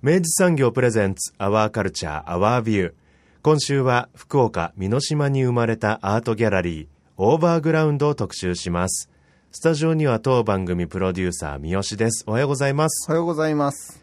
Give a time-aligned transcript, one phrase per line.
[0.00, 2.92] 明治産業プレゼンツアワーカルチャーアワービュー
[3.42, 9.10] 今週は福岡美濃島に生まれたアートギャラリーオーバーグラウンドを特集します。
[9.50, 12.22] スタジオには当番組プロデューサー三好です。
[12.28, 14.00] おはようございます、おはようございます。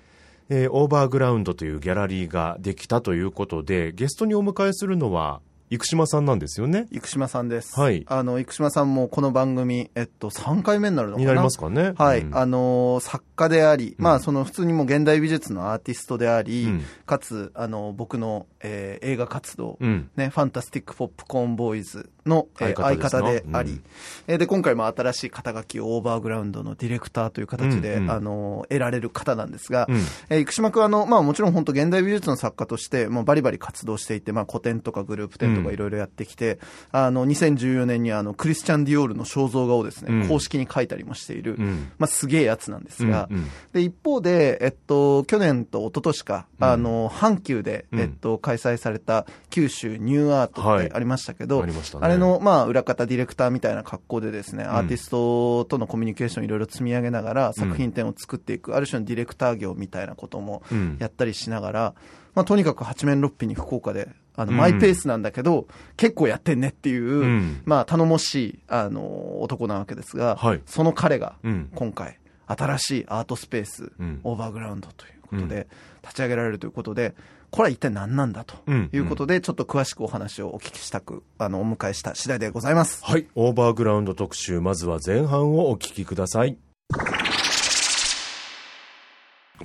[0.50, 5.40] えーオーバーグラウンドというギャラリーができたということでゲストにお迎えするのは
[5.72, 6.88] 生島さんなんですよね？
[6.92, 7.80] 生島さんです。
[7.80, 8.06] はい。
[8.08, 11.22] あの、生島さんもこの番組、えっと、3回目になるのかな？
[11.24, 11.94] になりますかね？
[11.98, 12.22] はい。
[12.22, 12.38] うん。
[12.38, 14.04] あの、作家であり、うん。
[14.04, 16.84] まあ、その普通にもう現代美術のアーティストであり、うん。
[17.08, 20.10] かつ、あの、僕の、えー映画活動、うん。
[20.16, 23.84] ね、ファンタスティック・ポップコーン・ボーイズの、えー相相方方であり、うん。
[24.28, 28.12] えーで、今回も新しい肩書きをオーバーグラウンドのディレクターという形で、うんうん。
[28.12, 29.98] あの、得られる方なんですが、うん。
[30.30, 36.60] えー生島君はあの、まあもちろん本当現代美術の作家として、もうバリバリ活動していて、まあ古典とかグループ展とかいろいろやってきて、
[36.92, 40.28] あの、2014年にあの、クリスチャン・ディオールの肖像画をですね、うん。
[40.28, 41.92] 公式に描いたりもしている、うん。
[41.98, 43.50] まあすげえやつなんですが、うんうん。
[43.74, 46.68] で、一方で、えっと、去年と一昨年か、うん。
[46.68, 48.00] あの、阪急で、うん。
[48.00, 50.86] えっと、開催された九州ニューアートはい。
[50.86, 52.06] ってありましたけど、ありましたね。
[52.06, 60.98] あれの、まあ、裏方ディレクターみたいな格好でですね、アーティストとのコミュニケーションいろいろ積み上げながら、作品展を作っていく、ある種のディレクター業みたいなこともうん。
[61.00, 61.94] やったりしながら、
[62.34, 64.58] まあ、とにかく八面六臂に福岡で、あの、うん。
[64.58, 65.68] マイペースなんだけど、
[65.98, 67.62] 結構やってんねっていう、うん。
[67.66, 70.62] まあ、頼もしい、あの、男なわけですが、はい。
[70.66, 71.70] その彼が、うん。
[71.74, 74.20] 今回、新しいアートスペース、うん。
[74.24, 75.68] オーバーグラウンドということで、
[76.04, 77.16] 立ち上げられるということで、
[77.56, 83.02] これは一体何なんだとうんいうことで、ちょっと詳しくお話をお聞きしたく、あの、お迎えした次第でございます。
[83.06, 83.28] はい。
[83.34, 86.58] オーバーグラウンド特集、まずは前半をお聞きください。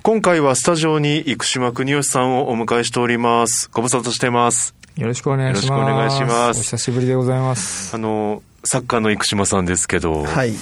[0.03, 3.69] 今回はスタジオに生島国吉さんをお迎えしております。
[3.73, 4.73] ご無沙汰してます。
[4.95, 5.67] よろしくお願いします。
[5.67, 7.93] よろしくお願いしますお久しぶりでございます。
[7.93, 10.53] あの、作家の生島さんですけど、はい。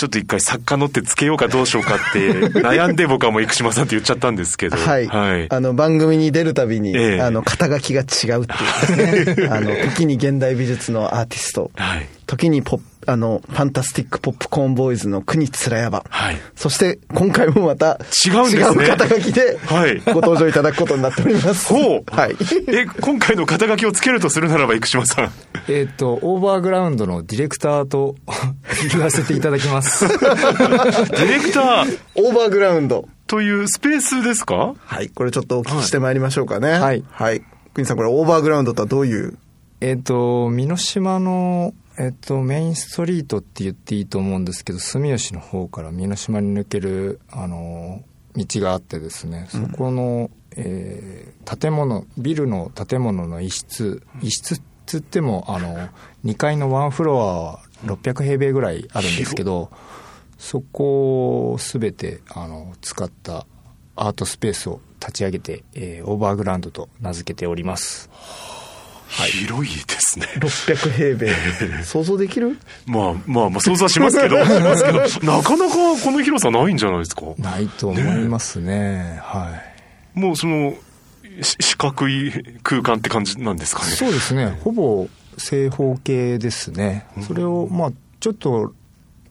[0.00, 5.06] ちょっと一回作家のってつけようかどうしようかって 悩んで僕はもう生島さんって言っちゃったんですけど、はい。
[5.06, 5.46] はい。
[5.50, 9.48] あの、番組に出るたびに、ええあの、肩書きが違うっていうですね。
[9.52, 12.06] あの、時に現代美術のアーティスト、はい。
[12.30, 16.04] 時にポップ、あの、ファンタスティックポップコーンボーイズの国つらやば。
[16.10, 16.36] はい。
[16.54, 21.66] そして、今回もまた、違うんですね違う肩書きで、はいご登場いただくことになっております。
[21.72, 22.36] ほうはい。
[22.68, 25.32] え、今回の肩書きをつけるとするならば生島さん。
[25.68, 28.14] えっ、と、オーバーグラウンドのディレクターと
[28.92, 30.06] 言わせていただきます。
[30.08, 33.08] ディレクターオーバーグラウンド。
[33.26, 34.74] というスペースですか？
[34.84, 35.08] はい。
[35.08, 36.70] これちょっとお聞きしてまいりましょうかね。
[36.72, 37.42] はいはい。
[37.74, 39.36] 国さん、これオーバーグラウンドとはどういう？
[39.80, 48.02] えっと、美濃島の、えっ、と、メインストリートって言っていいと思うんですけど、住吉の方から美濃島に抜ける、あの、
[48.34, 55.90] 道があってですね、そこの、えー建物、ビルの建物の一室、一室っつっても、あの、
[56.24, 59.70] 2階のワンフロア600平米ぐらいあるんですけど、
[60.38, 63.46] そこをすべて、あの、使った
[63.96, 68.09] アートスペースを立ち上げて、えーオーバーグラウンドと名付けております。
[69.26, 70.26] 広いですね。
[70.36, 71.82] 600平米。
[71.82, 72.58] 想像できる？
[72.86, 74.98] まあまあまあ想像はしますけど、しますけど、
[75.36, 77.22] なかなかこの広さないんじゃないですか？
[77.38, 79.20] ないと思いますね。
[79.22, 79.60] は
[80.14, 80.18] い。
[80.18, 80.74] もうその、
[81.42, 82.32] し四角い
[82.62, 83.88] 空間って感じなんですかね？
[83.90, 84.58] そうですね。
[84.62, 85.08] ほぼ
[85.38, 87.06] 正方形ですね。
[87.26, 88.74] それを、まあ、ちょっと、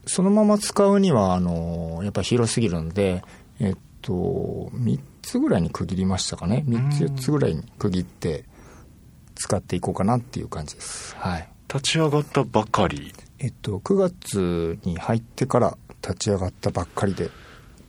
[0.05, 3.21] そのまま使うには、あの、やっぱ広すぎるので、
[3.59, 6.63] えっと、3つぐらいに区切りましたかね。
[6.67, 8.45] 3つ、4つぐらいに区切って
[9.39, 11.15] 使っていこうかなっていう感じです。
[11.17, 11.49] はい。
[11.67, 13.13] 立ち上がったばかり。
[13.39, 17.29] えっと、9月に入ってから立ち上がったばっかりで、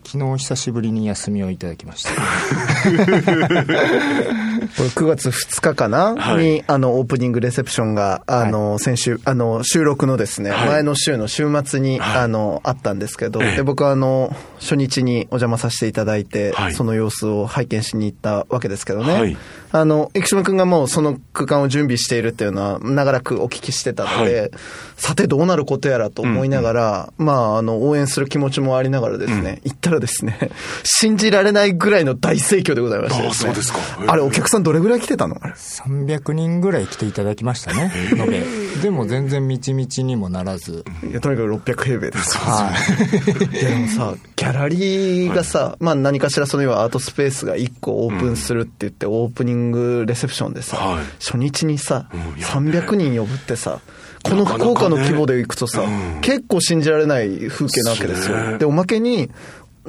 [0.04, 2.10] 昨日久しぶりに休みをいただきました
[4.76, 6.44] これ9月2日かな、はい。
[6.44, 10.68] に、あの、オープニングレセプションが、あの、先週、あの、収録のですね、はい。
[10.68, 13.56] 前の週の週末に、あの、あったんですけど、ええ。
[13.56, 16.74] で、僕はあの、初日にお邪魔させていただいて、はい。
[16.74, 19.36] その様子を拝見しに行ったわけですけどね、はい。
[19.72, 24.50] あの、生島くんがもうその空間を準備しているっていうのは、長らくお聞きしてたので、はい。
[24.96, 30.50] さてどうなることやらと思いながら、まあ、あの、応援する気持ちもありながらですね、行ったらですね、
[30.82, 33.28] 信じられないぐらいの大盛況でございましてね。
[33.28, 33.78] あそうですか。
[34.06, 35.36] あれ、お客さんどれぐらい来てたの？
[35.40, 35.52] あれ。
[35.54, 37.92] 300人ぐらい来ていただきましたね
[38.82, 40.84] でも全然みちみちにもならず。
[41.08, 42.36] いや、とにかく600平米です。
[42.38, 43.48] はい。
[43.48, 51.04] でもさ、ギャラリーがさ、まあ何かしらその要はアートスペースが1個オープンするって言って、オープニングレセプションでさ、はい。
[51.20, 52.46] 初日にさ、うんいや。
[52.46, 53.80] 300人呼ぶってさ、
[54.22, 56.20] この福岡の規模で行くとさ、うん。
[56.20, 58.58] 結構信じられない風景なわけですよ。
[58.58, 59.30] で、おまけに、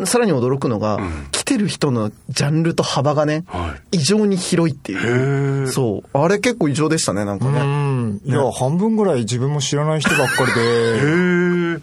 [0.05, 0.99] さらに驚くのが、
[1.31, 5.67] 来てる人のジャンルと幅がね、は異常に広いっていう。
[5.67, 6.17] そう。
[6.17, 7.59] あれ結構異常でしたね、なんかうね。
[7.61, 8.21] ん。
[8.23, 11.77] いや半分ぐらい自分も知らない人ばっかりで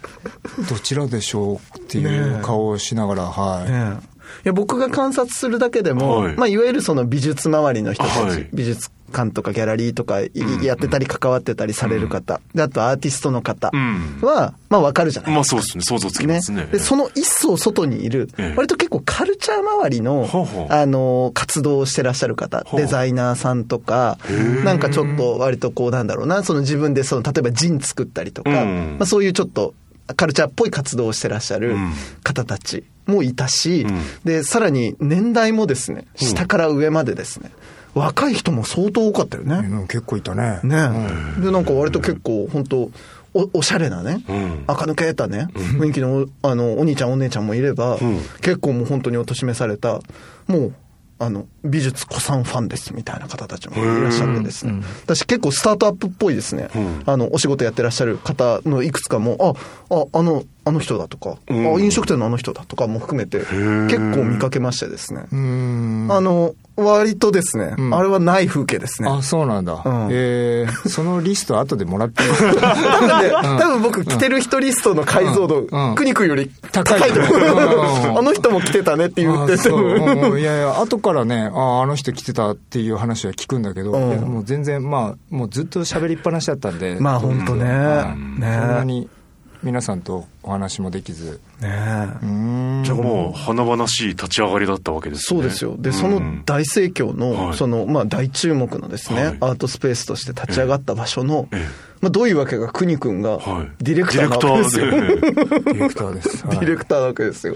[0.69, 3.97] どちらでしょうっていう顔をしながらはい、ね
[4.43, 6.33] や僕が観察するだけでも、はい。
[6.33, 8.47] いまあ、いわゆるその美術周りの人たち、はい。
[8.53, 10.31] 美術館とかギャラリーとかい
[10.63, 14.19] やってたり関わってたりされる方、であとアーティストの方うん。
[14.21, 15.61] は、まあわかるじゃないまあですか。
[15.61, 15.83] そうですね。
[15.83, 16.67] 想像つきますね。
[16.71, 20.29] で、その一層外にいるええ、割と結構カルチャー周りの
[20.69, 24.17] あの、活動をしてらっしゃる方、デザイナーさんとか、
[24.63, 28.95] なんかちょっと割とこうなんだろうな、その自分でその、例えばジン作ったりとか、うん。
[28.99, 29.73] まあそういうちょっと、
[30.15, 31.91] カルチャーっぽい活動をしてらっしゃるうん。
[32.23, 34.01] 方たちもいたし、うん。
[34.23, 37.51] で、さらに年代もですね、下から上までですね、
[37.93, 39.55] 若い人も相当多かったよね。
[39.55, 40.59] うん結構いたね。
[40.63, 40.89] ね、
[41.41, 42.91] で、なんか割と結構、本当
[43.33, 44.63] お、おしゃれなね、うん。
[44.67, 47.99] 垢抜けたね、雰囲気の、あの、お兄ちゃんお姉ちゃんもいれば、ん。
[48.41, 49.99] 結構もう本当にお年めされた、
[50.47, 50.73] もう、
[51.19, 54.81] あの、美術古参ファンですみたいな方たちもいらっしゃってですね。
[55.03, 57.03] 私結構スタートアップっぽいですね、ん。
[57.05, 59.55] あの、お仕事やってらっしゃる方のいくつかも、
[59.89, 61.75] あ、あ、あの、あの人だとか、うん。
[61.75, 65.25] あ、飲食店のあの人だとかも含めて、結構見かけましてですね。
[65.31, 66.07] うん。
[66.09, 67.93] あの、割とですね、ん。
[67.93, 69.09] あれはない風景ですね。
[69.09, 70.07] あそうなんだ、うん。
[70.11, 72.29] えー、そのリスト後でもらっていい？
[72.29, 75.95] ですか多分ね、多分僕着てる人リストの解像度、うん。
[75.95, 77.35] クニ君より高いと思う。
[77.35, 77.39] う。
[78.13, 78.17] ん。
[78.17, 79.69] あの人も着てたねって言ってて。
[79.69, 86.97] いやいや後からねああの人来てたっていう話は聞くんだけど、もう全然まあもうずっと喋りっぱなしだったんで。
[86.99, 87.65] まあ本当ね。
[87.65, 88.57] はいね。
[88.59, 89.09] そんなに
[89.61, 91.41] 皆さんとお話もできず。
[91.59, 91.67] ね
[92.21, 92.83] うーん。
[92.85, 95.39] じゃあもう華々しい立ち上がりだったわけですね。
[95.39, 95.75] そうですよ。
[95.77, 95.93] で、ん。
[95.93, 97.57] その大盛況の、はい。
[97.57, 99.37] その、まあ大注目のですね、はい。
[99.41, 101.67] アートスペースとして立ち上がった場所の、ええ。
[102.01, 103.71] まあどういうわけか、国君がはい。
[103.83, 104.91] ディレクターなわけですよ。
[104.91, 107.47] ディレクターでディレクターです、 ディレクターなわけです。
[107.47, 107.55] よ。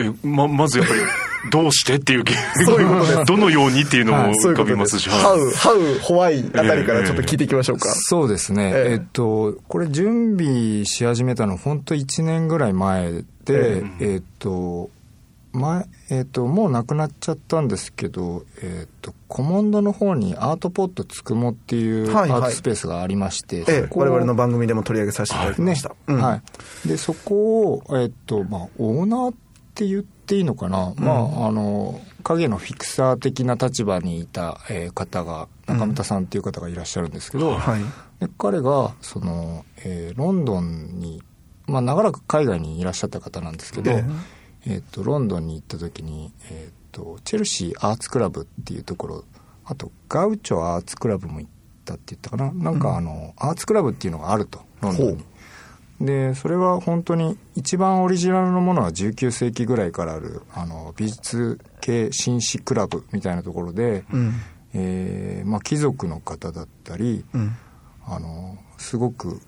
[0.00, 1.00] えままずやっぱり
[1.50, 2.24] どうしてっていう
[2.64, 3.24] そういうことです。
[3.26, 5.40] どのようにっていうのも浮かびますし、ハはい。
[5.40, 7.90] ウ、ハウ、ホワイあたりからちょっと聞いていきましょうか。
[7.94, 8.92] そうですね、ええ。
[8.92, 14.88] えっと、これ準備し始めたの、本当1年ぐらい前で、えっと、
[15.52, 22.40] 前、えっと、もうなくなっちゃったんですけど、えっと、コモンドの方にアートポットつくもっていうアはいはい。
[22.40, 25.94] ートスペースがありまして、ええそ、こを我々の番組でも取り上げさせていただきまねした。
[26.08, 26.20] うん。
[26.20, 26.40] は
[26.86, 29.34] い、でそこを、えっとまあ、オーナーっ
[29.74, 37.80] て言っていいのかな、まあ、あの影のフィクサー的な立場にいた、えー方が中村さんっていう方がいらっしゃるんですけど、はい。
[38.20, 41.22] で彼がその、えーロンドンに、
[41.66, 44.04] まあ、長らく海外にいらっしゃった方なんですけど、え
[44.66, 49.24] えー、とロンドンに行った時に、えー、とチェルシーアーツクラブっていうところ
[49.64, 51.50] あとガウチョアーツクラブも行っ
[51.84, 52.52] たって言ったかな？
[52.52, 55.24] なんかあの、アーツクラブっていうのがあるとロンドンに。
[56.00, 64.32] でそれは本当に一番オリジナルのものは19世紀ぐらいからあるあの美術系紳士クラブみたいなところで、うん。
[64.76, 67.56] えーまあ、貴族の方だったり、うん。
[68.06, 69.40] あのすごく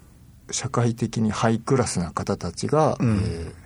[0.51, 3.66] 社会的にハイクラスな方たちが、うんえー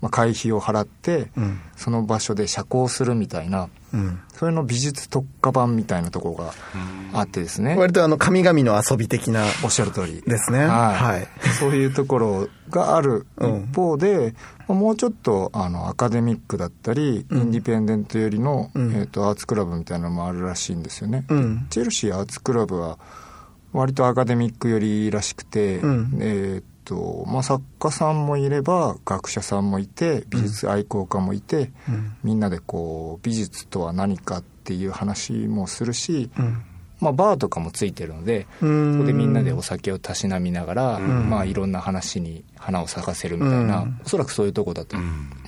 [0.00, 1.60] まあ、会費を払って、うん。
[1.76, 4.20] その場所で社交するみたいなうん。
[4.32, 6.52] それの美術特化版みたいなところが
[7.12, 10.22] あってですね、割とあの、神々の遊び的な、おっしゃる通り。
[10.22, 10.60] ですね。
[10.60, 10.68] はい。
[10.68, 11.28] はい。
[11.58, 13.64] そういうところがあるうん。
[13.64, 14.34] 一方で、
[14.68, 17.38] まあもうちょっとあのアカデミックだったり、うん。
[17.38, 18.92] インディペンデント寄りの、うん。
[18.92, 21.24] えー、とアーツクラブみたいなのもあるらしいんですよね。
[21.28, 21.66] うん。
[21.70, 22.98] チェルシーアーツクラブは
[23.72, 26.18] 割とアカデミック寄りらしくて、うん。
[26.20, 32.16] えーっとまあ、作家さんもいれば学者さんもいて美術愛好家もいて、うん。
[32.24, 36.62] みんなでこう美術とは何かっていう話もするし、うん。
[36.98, 44.98] まあ、バーとかもついてるのでそこでみんなでお酒をたしなみながら、まあ、いろんな話に花を咲かせるみたいな、おそらくそういうとこだと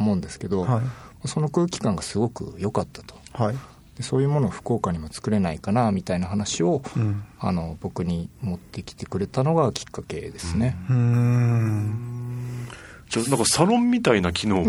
[0.00, 0.82] 思うんですけど、はい
[1.24, 3.14] その空気感がすごく良かったと。
[3.32, 3.56] はい
[3.96, 7.24] でそういうものを福岡にも作れないかなみたいな話を、うん。
[7.38, 10.76] あの僕に持ってきてくれたのがきっかけですね。
[10.88, 12.68] うーん。
[13.08, 14.64] じゃあなんかサロンみたいな機能っ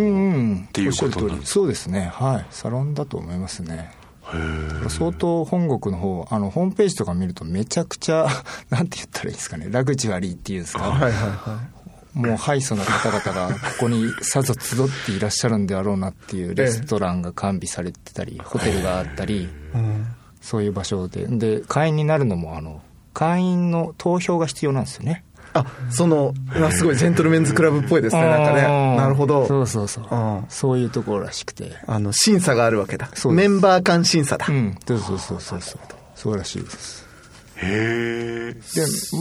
[0.72, 1.26] ていうことおっしゃる通り。
[1.28, 2.12] なんですそうですね。
[2.14, 2.46] はい。
[2.50, 3.92] サロンだと思いますね。
[4.90, 8.28] 相当本国の方あのホームページとか見るとめちゃくちゃ
[8.70, 9.68] なんて言ったらいいですかね。
[9.70, 11.62] ラグジュアリーっていうんですか、はいはいは
[12.14, 19.50] もうハイソな方々がここにさぞ集っていらっしゃるんであろうなっていうレストランが完備されてたり、ホテルがあったり、
[20.42, 21.26] そういう場所で。
[21.28, 22.82] で会員になるのもあの
[23.14, 25.24] 会員の投票が必要なんですよね。
[25.56, 28.44] あそのうわすごいジェントルメンズクラブっぽいですねなん。
[28.44, 29.46] かねうんなるほど。
[29.48, 30.08] そうそうそう。
[30.10, 30.46] うん。
[30.50, 31.72] そういうところらしくて。
[31.86, 33.10] あの審査があるわけだ。
[33.32, 34.76] メンバー間審査だ、うん。
[34.88, 35.82] そうそうそうそうそう。
[36.16, 37.06] そうらしいです。
[37.58, 38.60] へえで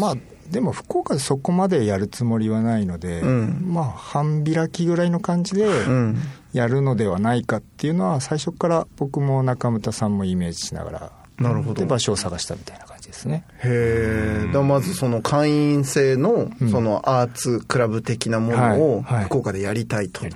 [0.00, 0.16] まあ
[0.52, 3.64] でも福岡でそこまでやるつもりはないので、うん。
[3.68, 6.18] まあ半開きぐらいの感じでうん。
[6.52, 11.80] やるのではないかっていうのは最初から僕も中村さんもイメージしながらなるほど。
[11.80, 13.44] で場所を探したみたいな感じですね。
[13.64, 20.30] へえだからまずその会員制のそのアーツクラブ的なものを福岡でやりたいとい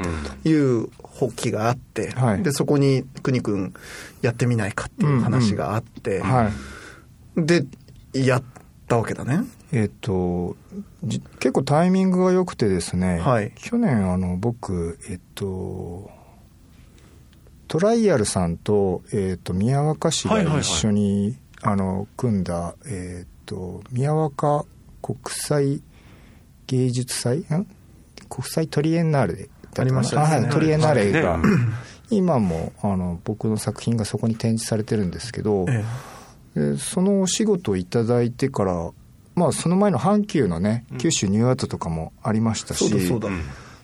[0.49, 2.42] いう発起があって、はい。
[2.42, 3.75] でそこに邦君
[4.23, 6.50] やってみないかっていう話があって、は
[7.37, 7.46] い。
[7.46, 7.66] で
[8.14, 8.42] やっ
[8.88, 10.56] たわけだねえっ、と
[11.04, 13.52] じ結構タイミングが良くてですね、はい。
[13.56, 16.11] 去年あの僕えっ、と
[17.68, 24.64] トライアルさんと,、えっと宮若市が一緒に、あの組んだ、えっと宮若
[25.02, 25.82] 国際
[26.66, 27.66] 芸術祭ん？
[28.28, 30.44] 国際トリエンナーレでありましたね。
[30.44, 31.42] はいトリエンナーレが、はい。
[32.11, 35.66] 今もあの僕の作品がそこに展示されてるんですけど、
[36.78, 38.90] そのお仕事をいただいてから、
[39.37, 43.28] まあ、その前の阪急のね九州ニューアートとかもありましたし、そうだそうだ、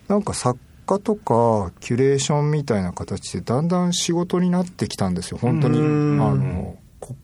[0.08, 5.78] なんか作家とかキュレーションみたいな形でだんだん仕事になってきたんですよ本当に。
[5.78, 6.20] あうん。
[6.20, 7.14] のこ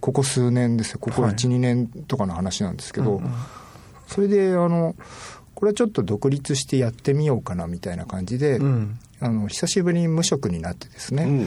[0.00, 0.98] ここ数年ですよ。
[1.00, 1.32] ここはい。
[1.34, 3.20] 12、年とかの話なんですけど、
[4.06, 4.96] それであの
[5.54, 8.98] これはちょっと独立してやってみようかなみたいな感じで、うん。
[9.20, 11.46] あの久しぶりに無職になってですね、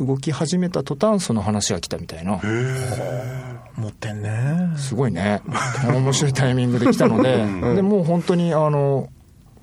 [0.00, 2.40] 動き始めた途端その話が来たみたいな。
[3.76, 4.72] 持ってんね。
[4.76, 5.42] すごいね。
[5.86, 7.36] 面白いタイミングで来たので、
[7.74, 9.08] でもう本当にあの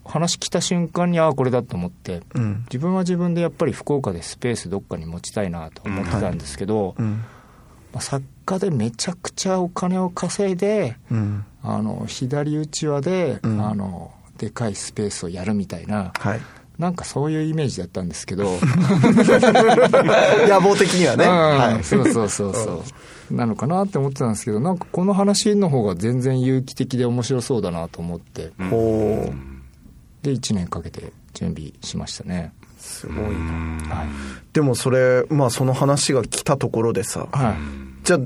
[0.06, 2.64] 話来た瞬間にああこれだと思って、うん。
[2.66, 7.24] 自分は自分でやっぱり福岡でスペースどっかに持ちたいなと思ってたんですけど、うん。
[7.94, 11.46] まあ作家でめちゃくちゃお金を稼いでうん。
[11.64, 13.62] あの左うちわで、うん。
[13.66, 16.42] あのでかいスペースをやるみたいなはい
[16.82, 18.58] なんかそういうイメージだったんですけど、
[20.50, 21.32] 野望的にはね、うん。
[21.32, 22.84] はい、そうそうそうそ
[23.30, 23.34] う。
[23.36, 28.52] なのかなって思ってたんですけどなんかこの話の方が全然有機的で面白そうだなと思って。
[28.72, 30.26] ほう。
[30.26, 32.52] で1年かけて準備しましたね。
[32.80, 33.22] すごいな。
[33.22, 34.08] はい、
[34.52, 37.28] でもそれまあその話が来たところでさ。
[37.32, 37.56] はい、
[38.04, 38.20] じゃあ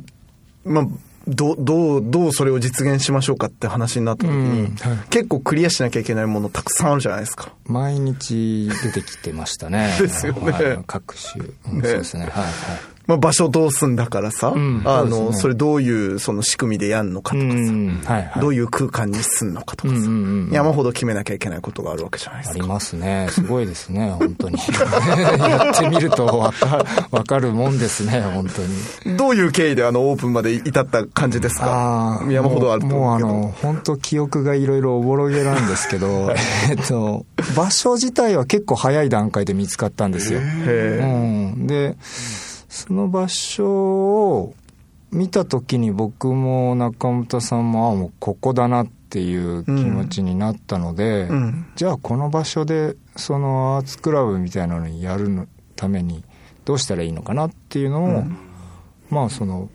[0.64, 0.88] まあ
[1.28, 4.98] どどうどうそれを実現しましょうかって話になった時に、うんはい。
[5.10, 7.52] 結構クリアしなきゃいけないものたくさんあるじゃないですか。
[7.66, 9.96] 毎日出てきてましたね。
[10.00, 10.52] ですよね。
[10.52, 12.26] はい各種、うんねそうですね。
[12.26, 14.82] はいはいまあ、場所どうすんだからさ、ん。
[14.86, 18.02] あのそれどういうその仕組みでやんのかとかさ、うん。
[18.06, 18.42] はいはい。
[18.42, 20.52] どういう空間にすんのかとかさ、うんうんうん。
[20.52, 22.74] 山ほど決めなきゃいけないことがあるわけじゃないでありすか。
[22.74, 23.28] ますね。
[23.30, 24.58] すごいですね本当に。
[25.40, 28.62] やってみるとわかわかるもんですね本当
[29.10, 29.18] に。
[29.18, 31.66] どういう経緯であのオープンまで至った感じですか？
[31.66, 33.28] ああ山ほどあるともうもうあ思うけど。
[33.28, 36.32] の本当記憶がいろいろおぼろげなんですけど
[36.70, 41.96] えっと場所自体は結構早い段階で見つかったんですよ、うん、で
[42.76, 44.54] その場所を
[45.10, 51.68] 見た時に僕も中本さんもあもうここだなっていう気持ちになったので、うん。
[51.78, 56.26] じゃあこの場所でそのアーツクラブみたいなのにやるのために
[56.66, 58.24] どうしたらいいのかなっていうのを、
[59.10, 59.70] まあその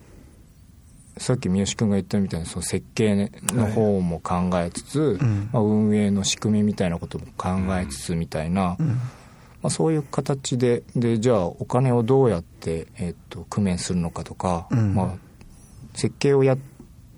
[1.17, 5.49] さっき三好君が言ったみたいにその設計の方も考えつつ、ん。
[5.53, 8.77] まあ、運営の仕組みみたいなことも考えつつみたいな、
[9.63, 14.95] まあ、そういう形ででじゃあお金をどうやって、えっと工面するのかとか、うん。
[14.95, 15.31] まあ、
[15.95, 16.59] 設計をやっ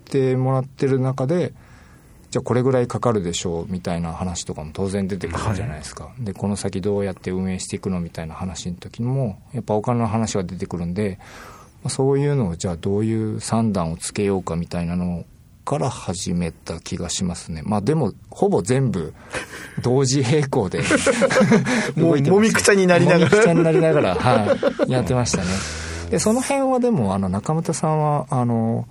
[0.05, 1.55] てもらってる中で
[2.31, 11.19] じゃあこれぐらいかかるでしょうみたいな話とかも当然出てくるじゃないですか、でこの先どうやって運営していくのみたいな話の時にもやっぱお金の話が出てくるんで、
[11.83, 15.27] まあ、そういうのをじゃあどういう算段をつけようかみたいなの
[15.64, 17.62] から始めた気がしますね。
[17.64, 19.14] まあでもほぼ全部
[19.83, 20.83] 同時並行で
[21.97, 23.31] もうもみくちゃになりながら。
[23.31, 24.57] もみくちゃになりながら、は
[24.88, 25.45] い、 やってましたね。
[26.11, 28.87] でその辺はでもあの中村さんはあの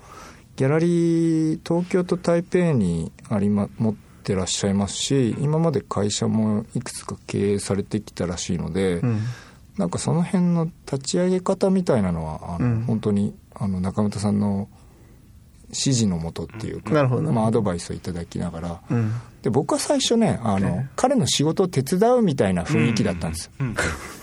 [0.56, 9.20] ギャラリー東京と台北にあり、ま、持ってらっしゃいますし今まで会社もいくつか経営されてきたらしいので、うん。
[9.78, 12.82] なんかその辺の立ち上げ方みたいなのはあの、うん。
[12.86, 14.68] 本当にあの中村さんの
[15.72, 19.14] 指示のもとっていうか、まあ、アドバイスをいただきながら、うん。
[19.42, 20.90] で僕は最初ねあの、ええ。
[20.96, 23.66] 彼の仕事を手伝うみたいな雰囲気だったんですよ、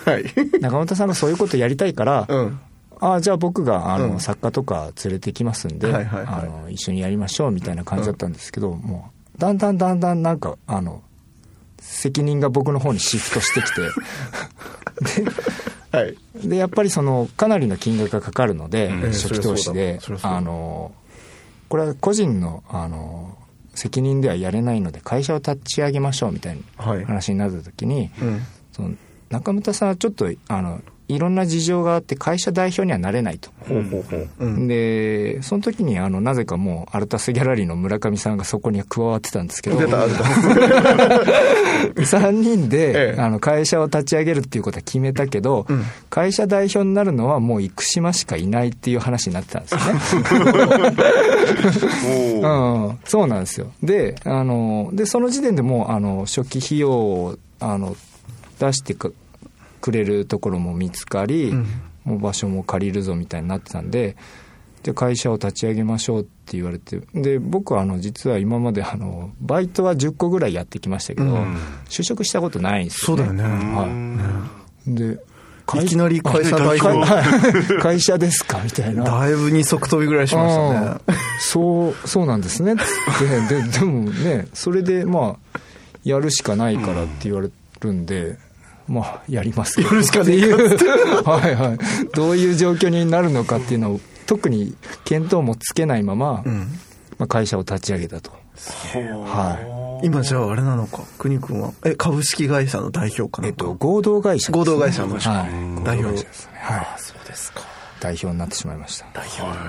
[0.05, 0.25] はい。
[0.61, 2.61] 中村さんがそういうことやりたいから、うん。
[3.01, 4.21] ああじゃあ僕があの、うん。
[4.21, 6.27] 作家とか連れてきますんで、はいはいはい。
[6.27, 11.03] あの一緒にやりましょうみたいな感じだったんですけど、もうだんだんだんだんなんかあの
[11.81, 13.81] 責任が僕の方にシフトしてきて。
[15.97, 16.17] はい。
[16.47, 19.13] でやっぱりそのかなりの金額がかかるので、うん。
[19.13, 20.93] 初期投資であの
[21.69, 23.37] これは個人のあの
[23.75, 27.01] 責任ではやれないので会社を立ち上げましょうみたいはい。
[27.01, 28.41] な話になった時に、うん。
[28.73, 28.95] その
[29.31, 33.51] 中村さんはちょっとあのいろんな事情があって会社代表にはなれないと。
[33.67, 34.29] ほうほうほう。
[34.41, 39.79] うんでその時にあのなぜかもうアルタスギャラリーの村上さんがそこに加わってたんですけど。
[39.79, 40.25] 出た出た。
[41.97, 43.21] 3人で、ええ。
[43.21, 45.83] あの会社を立ち上げるっていうことは決めたけど、うん。
[46.11, 50.29] 会社代表になるのはもう生島しかいないっていう話になってたんですよね。
[52.43, 53.73] うん、そうなんですよ。
[53.83, 57.97] で、あの、で、その時点でもう、あの、初期費用を、あの、
[58.61, 59.15] 出してく
[59.81, 61.67] くれるところも見つかり、うん。
[62.05, 64.17] もう場所も借りるぞみたいになってたんで、
[64.83, 71.57] で、会社を立ち上げましょうって言われて、で、僕は、あの、実は今まで、あの、バイトは10個ぐらいやってきましたけど、うん。
[71.89, 73.25] 就職したことないんですよ、ね。
[73.27, 73.75] そうだよね。
[73.75, 73.87] は
[74.87, 74.95] い。
[74.95, 75.19] で、
[75.83, 79.05] いきなり会社代会表 会社ですかみたいな。
[79.05, 80.97] だいぶ二足飛びぐらいしましたね。
[81.07, 82.73] うんそうそうなんですね。
[82.73, 82.77] っ
[83.49, 85.61] てででもねそれでまあ
[86.05, 88.39] やるしかないからって言われるんで、
[88.89, 90.77] まあやりますやるしかねいう。
[91.25, 91.79] はいはい。
[92.15, 96.69] どういう状況になるのかっていうのを特に見当もつけないまま、うん。
[97.19, 98.31] まあ、会社を立ち上げたと。
[98.31, 101.03] は今じゃああれなのか？
[101.19, 101.73] 国君は？
[101.85, 105.85] え株式会社の代表かいえっと合同会社ね、合同会社のはい。
[105.85, 106.13] 代表。
[106.13, 106.53] ですね。
[106.61, 106.87] はい。
[106.97, 107.61] そうですか
[108.01, 109.07] 代表になってしまいました。
[109.13, 109.23] だ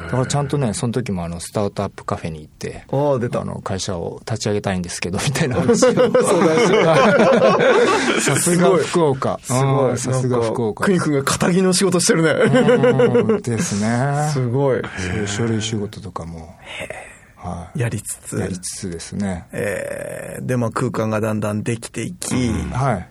[0.09, 3.41] からちゃんとねその時もあのスタートアップカフェに行ってああ出た。
[3.41, 5.55] あの会社を立ち上げたいんですけどみたいな。
[5.55, 5.93] 話を
[8.21, 9.39] さすが福岡。
[9.41, 9.91] すごい。
[9.91, 10.85] うんさすが福岡。
[10.85, 12.31] 国君が仇の仕事してるね。
[12.31, 14.29] うんですね。
[14.33, 14.81] すごい。
[14.97, 16.55] そういう書類仕事とかも、
[17.35, 18.37] はやりつつ。
[18.37, 23.09] い、やりつつですね、えーでまあ空間がだんだんできていき、はい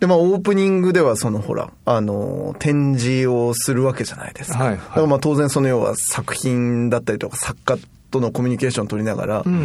[0.00, 4.78] でまあオープニングではそのほらあの展示をするわけじゃないですか、はいはい。
[4.78, 7.78] だからまあ当然その要は作品だったりとか作家
[8.10, 9.56] とのコミュニケーションを取りながら、うんう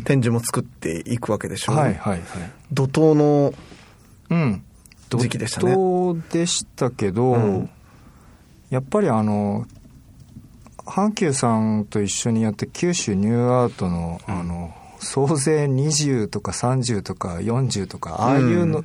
[0.00, 2.20] ん展示も作っていくわけでしょ、うんはいはいはい。
[2.72, 3.54] 怒涛の
[4.30, 4.64] うん。
[5.10, 5.72] 時期でしたね。
[5.74, 7.70] 怒涛でしたけど、うん。
[8.70, 9.66] やっぱりあの
[10.78, 18.84] 阪急さんと一緒にやって九州ニューアートの,、あの総勢20とか30とか40とかああいうの、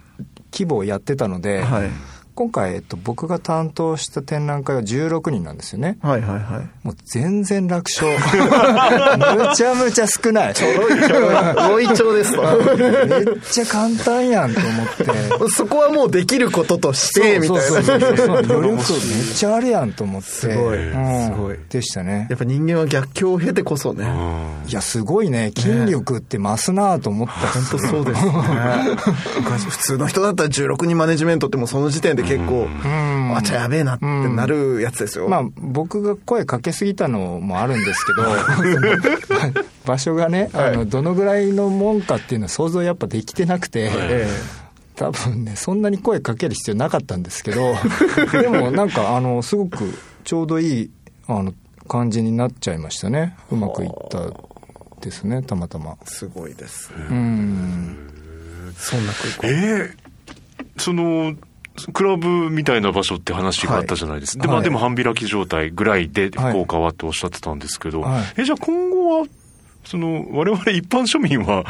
[0.51, 1.89] 規模をやってたので、はい。
[2.39, 5.97] 今回、えっと、僕が担当した展覧会は16人なんですよね。
[6.01, 6.87] はいはいはい。
[6.87, 8.09] もう全然楽勝。
[8.17, 10.53] むちゃむちゃ少ない。
[11.67, 12.41] ロイ調ですと。
[12.41, 15.51] めっちゃ簡単やんと思って。
[15.53, 17.99] そこはもうできることとしてみたいなそうそう。
[17.99, 20.29] そうそうめっちゃあるやんと思って。
[20.29, 21.57] すごいうん、すごい。
[21.69, 22.27] でしたね。
[22.29, 24.07] やっぱ人間は逆境を経てこそね。
[24.65, 25.51] いやすごいね。
[25.57, 28.31] 筋力って増すなと思った、本当そうですね。
[29.69, 33.35] 普通の人だったら16人マネジメントってもうその時点で結構ん。
[33.35, 38.23] あちゃやべえなってなるやつですよ、まあ僕が声かけすぎたのもあるんですけど
[39.85, 44.27] 場所がねあのどのぐらいのもんかっていうのは想像やっぱできてなくて、え
[44.95, 47.75] 多分ねそんなに声かける必要なかったんですけど
[48.33, 50.91] でもなんかあのすごくちょうどいい
[51.27, 51.53] あの
[51.87, 53.35] 感じになっちゃいましたね。
[53.51, 54.29] うまくいった
[55.01, 55.97] ですねたまたま。
[56.01, 57.97] えすごいですうん。
[58.77, 60.09] そんな空港えー
[60.77, 61.35] その
[61.87, 64.63] クラブみたいな場所って話があったじゃないですか、でまあ、はい。
[64.63, 66.51] でも半開き状態ぐらいではい。
[66.51, 68.23] 福岡はっておっしゃってたんですけど、はい。
[68.37, 69.27] えじゃあ今後は
[69.85, 71.65] その我々一般庶民は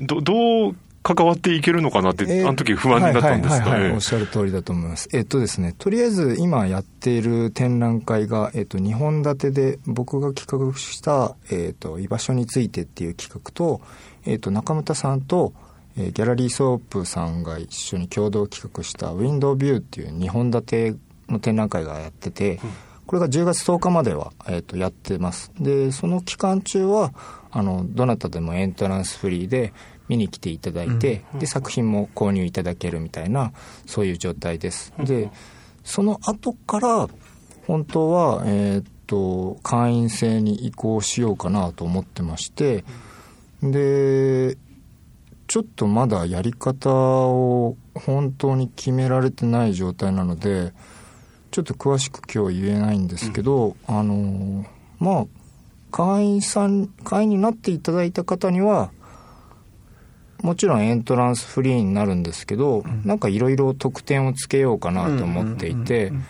[0.00, 3.70] どどう関わっていけるのかなって、えーあの時不安になったんですか？
[3.70, 5.08] はいおっしゃる通りだと思います。
[5.12, 13.80] えっとですね、とりあえず今やっている展覧会が、えっと、2本立てで僕が企画した、えっと、居場所についてっていう企画と、
[14.26, 15.54] えっと、中村さんと、
[15.96, 20.94] えーギャラリーソープさんが一緒に共同企画したウィンドウビューっていう2本立て
[21.28, 22.60] の展覧会がやってて、
[23.06, 25.52] これが10月10日までは、えっとやってます。
[25.58, 27.12] で、その期間中は、
[27.50, 29.72] あの、どなたでもエントランスフリーで
[30.08, 33.52] 見に来ていただいて、で、作品も購入いただけるみたいな、
[33.86, 34.92] そういう状態です。
[34.98, 35.30] で、
[35.84, 37.08] その後から、
[37.66, 42.84] 本当は、えーっと会員制に移行しようかなと思ってまして
[43.60, 44.56] で
[45.50, 50.72] ちょっとまだやり方を本当に決められてない状態なので
[51.50, 54.64] ちょっと詳しく今日言えないんですけど、あの
[55.00, 55.26] まあ
[55.90, 58.92] 会員さん会員になっていただいた方には
[60.40, 66.24] もちろんエントランスフリーになるんですけど、なんかいろいろ特典をつけようかなと思っていて、うーん、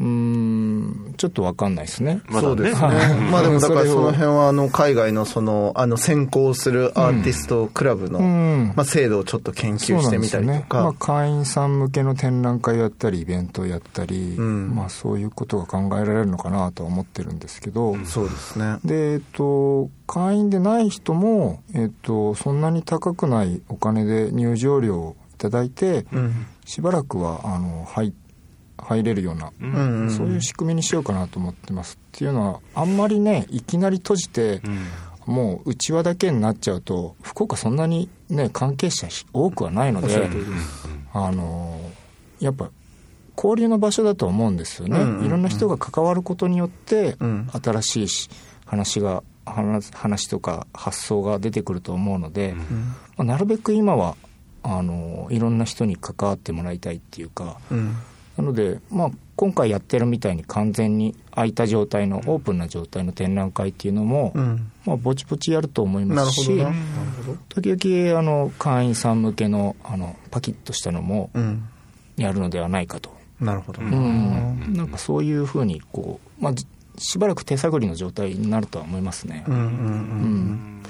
[0.00, 2.22] ちょっとわかんないですね。
[2.30, 2.88] まだねそうですね。
[3.30, 10.94] まあでもだからその辺はあの海外のそのあの先行するアーティストクラブの、うんまあ制度をちょっと研究してみたりとまあ、か。
[10.98, 18.78] 会員さん向けの展覧会やったりイベントをやったり、うんまあ、そういうことが考えられるのかなとは思ってるんですけど、そうですね。
[18.84, 26.46] で、えっと、会員でない人も、えっと、そんなに高くないお金で入場料をいただいて、うん。
[26.64, 28.14] しばらくはあの入
[28.82, 31.98] 入れるような、うんうんそういう仕組みにしようかなと思ってます。
[32.12, 34.60] っていうのはあんまりねいきなり閉じて、
[35.26, 40.28] もう内輪だけになっちゃうと福岡そんなにね関係者多くはないので、
[41.12, 41.80] あの
[42.40, 42.70] やっぱ
[43.36, 45.26] 交流の場所だと思うんですよね、うんうんうん。
[45.26, 47.48] いろんな人が関わることによって、うん。
[47.52, 48.30] 新しいし
[48.66, 52.54] 話が話話とか発想が出てくると思うので、
[53.16, 54.16] まあ、なるべく今は
[54.62, 57.96] あのいろんな人に関わってもらいたいっていうかうん。
[58.40, 64.72] なので、まあ、今回やってるみたいに完全に空いた状態のオープンな状態の展覧会っていうのも、うん。
[64.86, 66.64] まあ、ぼちぼちやると思いますしな。
[66.64, 66.76] なる
[67.26, 67.38] ほど。
[67.50, 71.68] 時々あの会員さん向けのあのパキッとしたのもうん。
[72.16, 73.80] やるのではないかと、なるほど。
[73.80, 76.66] うんなんかそういうふうにこう、まあ、じ
[76.98, 79.44] しばらく手探りの状態になるとは思いますね。
[79.48, 80.82] うんうんうん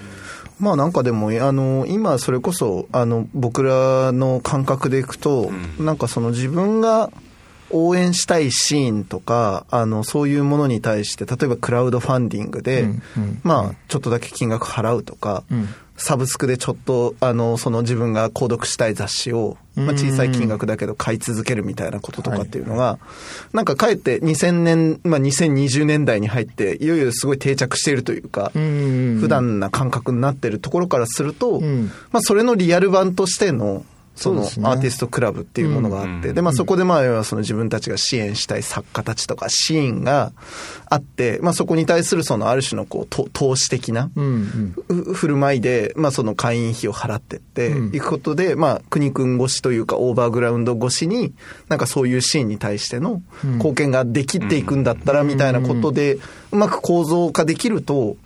[0.59, 7.11] まあなんかでも、あの、今それこそ、あの、僕らの感覚でいくと、なんかその自分が
[7.71, 13.41] 応援したいシーンとか、あの、そういうものに対して、例えばクラウドファンディングで、うんうん。
[13.43, 15.69] まあ、ちょっとだけ金額払うとか、うん。
[16.01, 22.99] サブスクでちょっと、あの、その自分が購読したい雑誌を、まあ、小さい金額だけど買い続けるみたいなこととかっていうのが、
[23.53, 29.19] なんかかえって2000年、まあ、2020年代に入って、いよいよすごい定着しているというか、うん。
[29.21, 31.91] 普段な感覚になってるところからすると、うん。
[32.13, 40.33] まあ、それのリアル版としての、そのアーティストクラブっていうものがあって、うんで、まあそこでまあ要はその自分たちが支援したい作家たちとかシーンが
[40.87, 44.11] あって、まあそこに対するそのある種のこうと投資的な
[45.15, 47.97] 振る舞いで、まあその会員費を払ってってうん。
[47.97, 51.33] いくことで、まあ国君越しというかオーバーグラウンド越しに、
[51.69, 56.19] なんかそういうシーンに対しての貢献ができていくんだったらみたいなことで、
[56.53, 58.17] うまく構造化できると、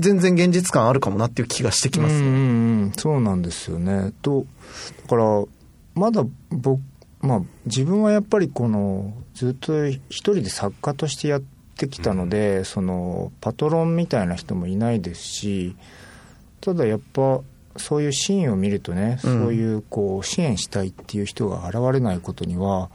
[0.00, 2.20] 全然現実感あるかもなっていう気がしてきますね。
[2.20, 2.40] うんうんう
[2.86, 4.12] ん、そうなんですよね。
[4.22, 4.46] と
[5.02, 5.44] だから
[5.94, 6.80] まだ僕、
[7.20, 11.42] まあ、自分はやっぱりこのずっと一人で作家としてやっ
[11.76, 15.76] てきたので、そのパトロンみたいな人もいないですし
[16.60, 17.40] ただやっぱ
[17.76, 22.90] そういうシーンを見るとね、うんそういうこう支援したいっていう人が現れないことには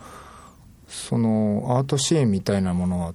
[0.88, 3.14] そのアート支援みたいなものは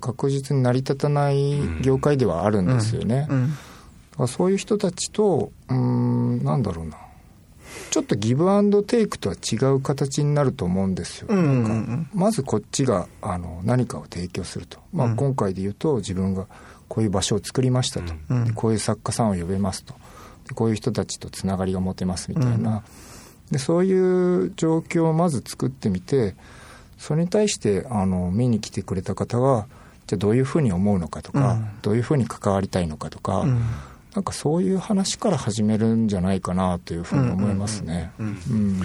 [0.00, 3.28] 確実に成り立たない業界ではあるんですよね。
[4.26, 6.96] そういう人たちとうーんなんだろうな。
[7.90, 15.16] ちょっとギブアンドテイクとは違う形になると思うんですよ、なんかまずこっちがあの何かを提供すると、まあ、うん。
[15.16, 16.46] 今回で言うと自分が
[16.88, 18.12] こういう場所を作りましたと、
[18.54, 19.94] こういう作家さんを呼べますと。
[20.48, 22.82] でこういう人たちとつながりが持てますみたいな、
[23.50, 26.34] でそういう状況をまず作ってみて
[26.98, 29.66] それに対してあの見に来てくれた方が
[30.10, 31.68] じゃあどういうふうに思うのかとか、うん。
[31.82, 33.62] どういうふうに関わりたいのかとか、うん。
[34.12, 38.10] なんかそういう話から始めるんじゃないかなというふうに思いますね。
[38.18, 38.26] うん。
[38.26, 38.82] うん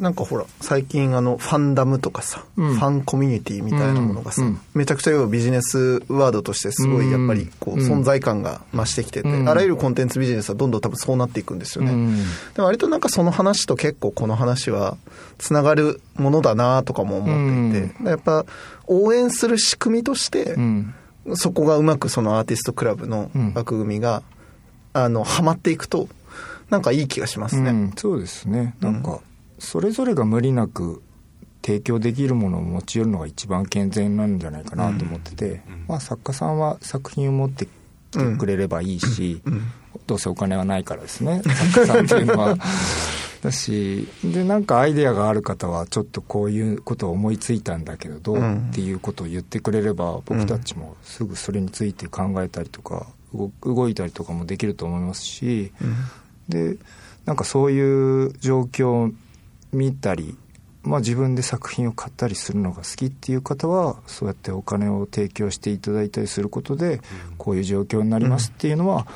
[0.00, 2.74] なんかほら、最近あの、ファンダムとかさ、うん。
[2.76, 4.60] ファンコミュニティみたいなものがさ、うんうん。
[4.74, 7.92] めちゃくちゃ要はビジネスワードとしてすごいやっぱりこう、うん。
[8.00, 9.48] 存在感が増してきてて、うん。
[9.48, 11.92] あらゆるコンテンツビジネスはどんどん多分そうなっていくんですよね。
[11.92, 12.16] うん。
[12.54, 14.96] で割となんかその話と結構この話は
[15.38, 18.46] つながるものだなとかも思っていて、やっぱ
[18.86, 20.94] 応援する仕組みとして、うん。
[21.34, 23.52] そこがうまくそのアーティストクラブのうん。
[23.54, 24.22] 枠組みが、
[24.92, 26.08] あの、はまっていくと、
[26.70, 27.70] なんかいい気がしますね。
[27.70, 27.92] うん。
[27.96, 28.74] そうですね。
[28.80, 29.20] なんか
[29.58, 31.02] それぞれが無理なく
[31.64, 37.68] 提供できるものを持ち寄るのが一番健全なんじゃないかなと思ってて、まあ、作家さんは作品を持ってき
[38.10, 39.42] てくれればいいし、
[40.06, 41.42] どうせお金はないからですね。
[41.42, 42.56] 作家さんっていうのは。
[43.40, 48.68] だしでなんかアイデアがある方はちょっとこういうことを思いついたんだけどどう、うん。
[48.70, 55.72] っていうことを言ってくれれば僕たちもすぐそれについて考えたりとか動動いたりとかもできると思いますし、
[56.48, 56.76] で
[57.26, 59.10] なんかそういう状況を
[59.72, 60.36] 見たり
[60.88, 67.02] まあ、自分で作品を買ったりするのが好きっていう方はそうやってお金を提供していただいたりすることで
[67.36, 69.06] こういう状況になりますっていうのは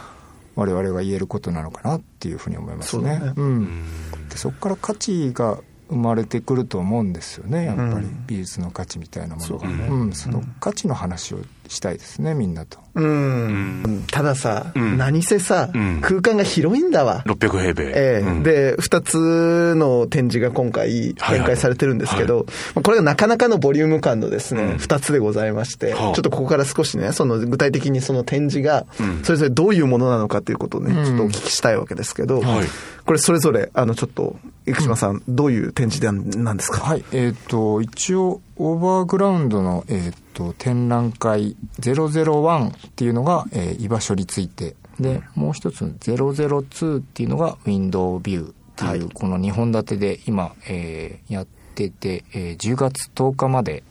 [0.55, 3.17] 我々が言えることなのかなっていうふうに思いますね。
[3.19, 3.33] そね。
[3.37, 3.85] うん、
[4.29, 7.89] でそこから価値が生まれてくると思うんですよねやっぱり。
[7.91, 8.25] うん。
[8.27, 9.47] 美術の価値みたいなものが。
[9.47, 9.87] そうだね。
[9.89, 11.39] うん、その価値の話を
[11.69, 12.82] したいですねみんなと。
[12.95, 14.99] うん、たださ、うん。
[14.99, 16.01] 何せさ、うん。
[16.03, 17.23] 空間が広いんだわ。
[17.27, 17.85] 600平米。
[17.95, 18.27] ええ。
[18.27, 24.79] うん、で、二つの展示が今回展開されてるんですけど、まあこれがなかなかのボリューム感のですね、うん。
[24.79, 26.13] 二、つでございまして、はあ。
[26.15, 31.05] ちょっとここから少しね、その具体的にその展示がうん、それぞれどういうものなのかということをね、うん。
[31.05, 32.67] ちょっとお聞きしたいわけですけど、はい。
[33.05, 36.81] これそれぞれ、あの、ちょっと、生島さん、どういう展示でなんですか？
[36.83, 44.77] はい、えっ、と、一応、オーバーグラウンドの、えっ、と、展覧会001っていうのが、えー居場所について。
[45.01, 49.01] で、もう一つの002っていうのが、ウィンドウビューっていう、はい。
[49.13, 53.83] この2本立てで今、えーやってて、えー10月10日まで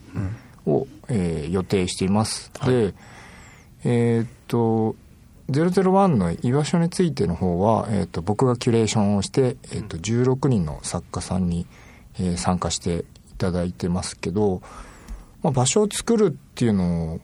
[0.66, 2.52] を、えー予定しています。
[2.66, 2.94] で、
[3.84, 4.96] えっ、と、
[5.50, 11.66] 001の居場所についての方は、えー、と僕がキュレーションをして、えー、と16人の作家さんに、
[12.20, 14.62] えー参加していただいてますけど、
[15.42, 17.20] まあ、場所を作るっていうのを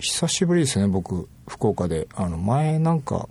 [0.00, 3.28] 久しぶりですね僕福岡であの前なんか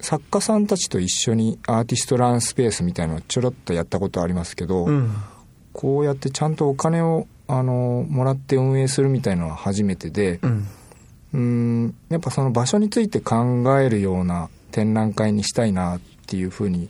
[0.00, 5.12] 作家さんたちと一緒にアーティストランスペースみたいなのをちょろっとやったことありますけど、うん。
[5.72, 10.68] こうやってちゃんとお金をあのもらって運営するみたいなのは初めてで、うん。
[11.30, 13.36] うんやっぱその場所について考
[13.78, 16.88] えるような展覧会にしたいなっていうふうに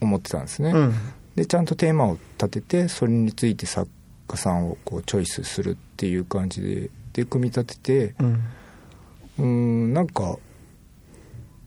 [0.00, 0.94] 思ってたんですね、うん。
[1.34, 3.88] でちゃんとテーマを立ててそれについて作
[4.28, 8.44] 家さんをこうチョイスするっていう感じでで組み立ててうん。
[9.38, 10.36] うんなんか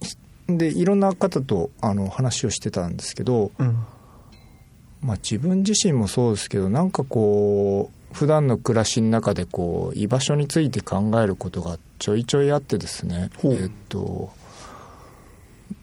[0.01, 3.85] ひでいろんな方とあの話をしてたんですけど、うん。
[5.01, 14.31] まあ、自分自身もそうですけどなんかこう普段の暮らしの中でこう居場所について考えることがちょいちょいあってですねえっと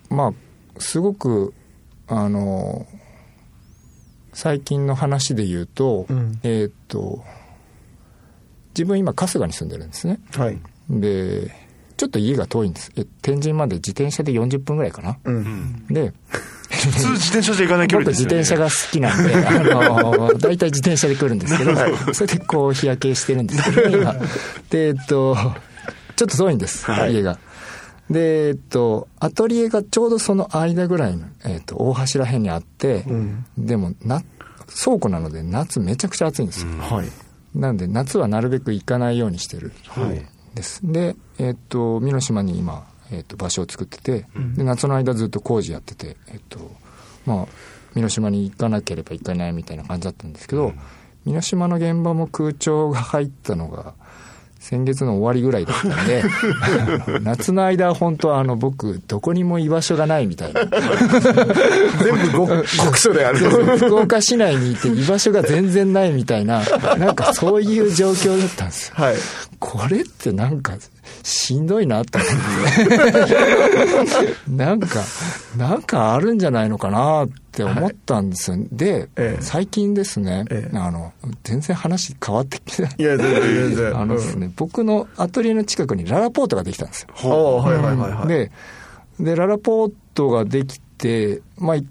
[0.09, 1.55] まあすごく
[2.09, 2.87] あの
[4.33, 7.23] 最近の話で言うと、うんえっと
[8.75, 10.59] 自分今春日に住んでるんですねはい。
[10.91, 11.51] で
[11.97, 15.31] ちょっと家が遠いんですえ天神まで自転車で40分ぐらいかなう。
[15.31, 16.13] うんんで
[16.73, 18.37] 普通自転車じゃ行かない距離僕ですよね。
[18.39, 21.75] 自転車が好きなんで、あの、 大体自転車で来るんですけど、
[22.15, 24.15] それでこう日焼けしてるんですけど、 今。
[24.71, 25.37] で、えっと、
[26.17, 27.39] ちょっと遠いんです、はい家が。
[28.11, 33.45] で、えっと、アトリエがちょうどその間ぐらいの、えっと、大橋ら辺にあって、うん。
[33.57, 34.23] でも、な、
[34.83, 36.69] 倉庫なので夏めちゃくちゃ暑いんですよ。
[36.81, 37.07] はい。
[37.55, 39.73] なんで夏はなるべく行かないようにしてる。
[39.89, 40.27] はい。
[40.55, 40.81] です。
[40.83, 46.59] で、えっと、美濃島に今、えっと、場所を作ってて、で、夏の間ずっと工事やってて、えっと、
[47.27, 47.47] まあ、
[47.95, 50.73] 美濃島に行かなければいけないみたいな感じだったんですけど、
[51.27, 53.95] 美濃島の現場も空調が入ったのが、
[54.63, 56.23] 先月の終わりぐらいだったんで、
[57.21, 60.61] 夏の間は本当あの僕、どこにも居場所がないみたいな。
[62.01, 63.39] 全部ご極所である。
[63.77, 66.63] 福岡市内にいて居場所が全然ないみたいな、
[66.97, 68.95] なんかそういう状況だったんですよ。
[68.99, 69.17] はい。
[69.59, 70.75] これってなんか
[71.25, 75.01] しんどいなって思ってなんか
[75.57, 79.43] なんかあるんじゃないのかなって思ったんですよ、で、ええ。
[79.43, 80.77] 最近ですね、ええ。
[80.77, 81.13] あの
[81.45, 82.95] 全然話変わってきてない。
[82.99, 83.97] いや、全然全然。
[83.99, 87.09] あのですね、僕のアトリエの近くにララポートができたんですよ。
[87.15, 88.29] はいはいはいはい。
[88.29, 88.51] で
[89.21, 91.87] でララポートができてまあい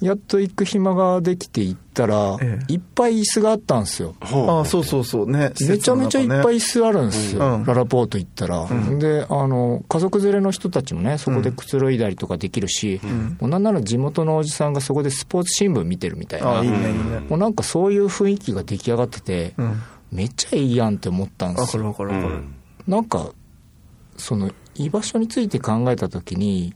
[0.00, 2.72] やっと行く暇ができて行ったら、ええ。
[2.72, 4.14] いっぱい椅子があったんですよ。
[4.20, 5.30] ああ、そうそうそう。
[5.30, 5.52] ね。
[5.60, 7.64] めちゃめちゃいっぱい椅子あるんですよ、うん。
[7.64, 8.66] ララポート行ったら、
[8.98, 13.00] であの家族連れの人たちもねそこでくつろいだりとかできるし、
[13.40, 16.62] もうなんなら地元のおじさんがそこでスポーツ新聞見てるみたいな。
[16.62, 17.20] いいね、いいね。
[17.28, 19.82] もうなんかそういう雰囲気が出来上がってて、うん。
[20.12, 22.42] めっちゃいいやんって思ったんでわかるすよわかるわかる。
[22.88, 23.30] なんか
[24.16, 26.74] その居場所について考えた時に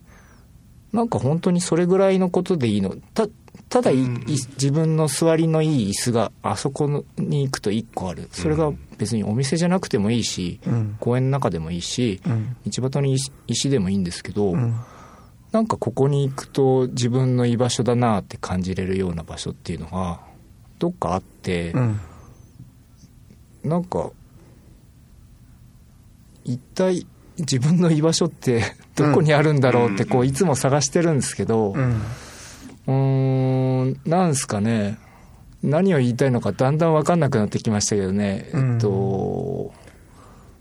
[0.94, 2.94] なんか本当にそれぐらいのことでいいの？
[3.14, 3.26] た
[3.68, 10.96] ただい、い自分の座りのいい椅子があそこに行くと1個あるそれが別にお店じゃなくてもいいし、うん。
[11.00, 12.56] 公園の中でもいいし、うん。
[12.64, 14.76] 道端に石石でもいいんですけど、うん。
[15.50, 20.20] なんかここに行くと自分の居場所だなって感じれるような場所っていうのが
[20.78, 22.00] どっかあって、うん。
[23.64, 24.12] なんか
[26.44, 27.04] 一体
[27.38, 28.62] 自分の居場所って
[28.94, 31.74] どこにあるんだろうってこういつも探してるんですけど
[32.86, 33.90] うん。
[33.90, 34.98] んなんすかね。
[35.62, 38.74] 何を言いたいのかだんだん分かんなくなってきましたけどね、うん。
[38.74, 39.72] えっと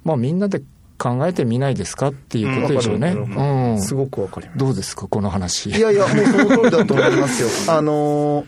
[0.03, 0.61] まあみんなで
[0.97, 3.81] 考えてみないですかっていうことでしょうね、うん。
[3.81, 4.57] すごくわかります。
[4.57, 5.69] どうですかこの話。
[5.69, 7.49] いやいや、もうその通りだと思いますよ。
[7.75, 8.45] あのー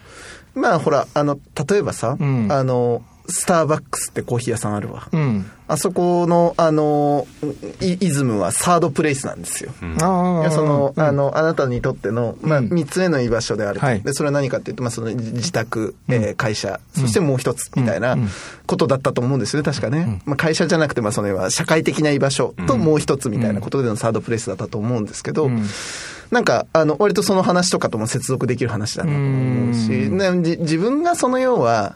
[0.56, 1.38] まあほら、あの、
[1.70, 2.48] 例えばさ、うん。
[2.50, 5.08] あの、スターバックスってコーヒー屋さんあるわ。
[5.12, 5.50] うん。
[5.68, 7.26] あそこの、あの、
[7.82, 9.72] イイズムはサードプレイスなんですよ。
[10.02, 11.04] あいやその、うん。
[11.04, 12.70] あの、あなたにとっての、まあ、うん。
[12.70, 13.86] 三つ目の居場所であると。
[13.86, 14.02] はい。
[14.02, 18.30] で、それは何かっていうと、まあ、その、自宅、えー会社、そしてもう一つ、みたいなうん。
[18.68, 20.22] ことだったと思うんですよね、確かね。
[20.26, 25.66] まあ、会社じゃなくて、まあ、その、は社会的な居場所ともう一つみたいなことでのサードプレイスだったと思うんですけど、うん。
[26.32, 31.96] なんか、あの、割とその話とかとも接続できる話だなと思うし、う自分がその要は、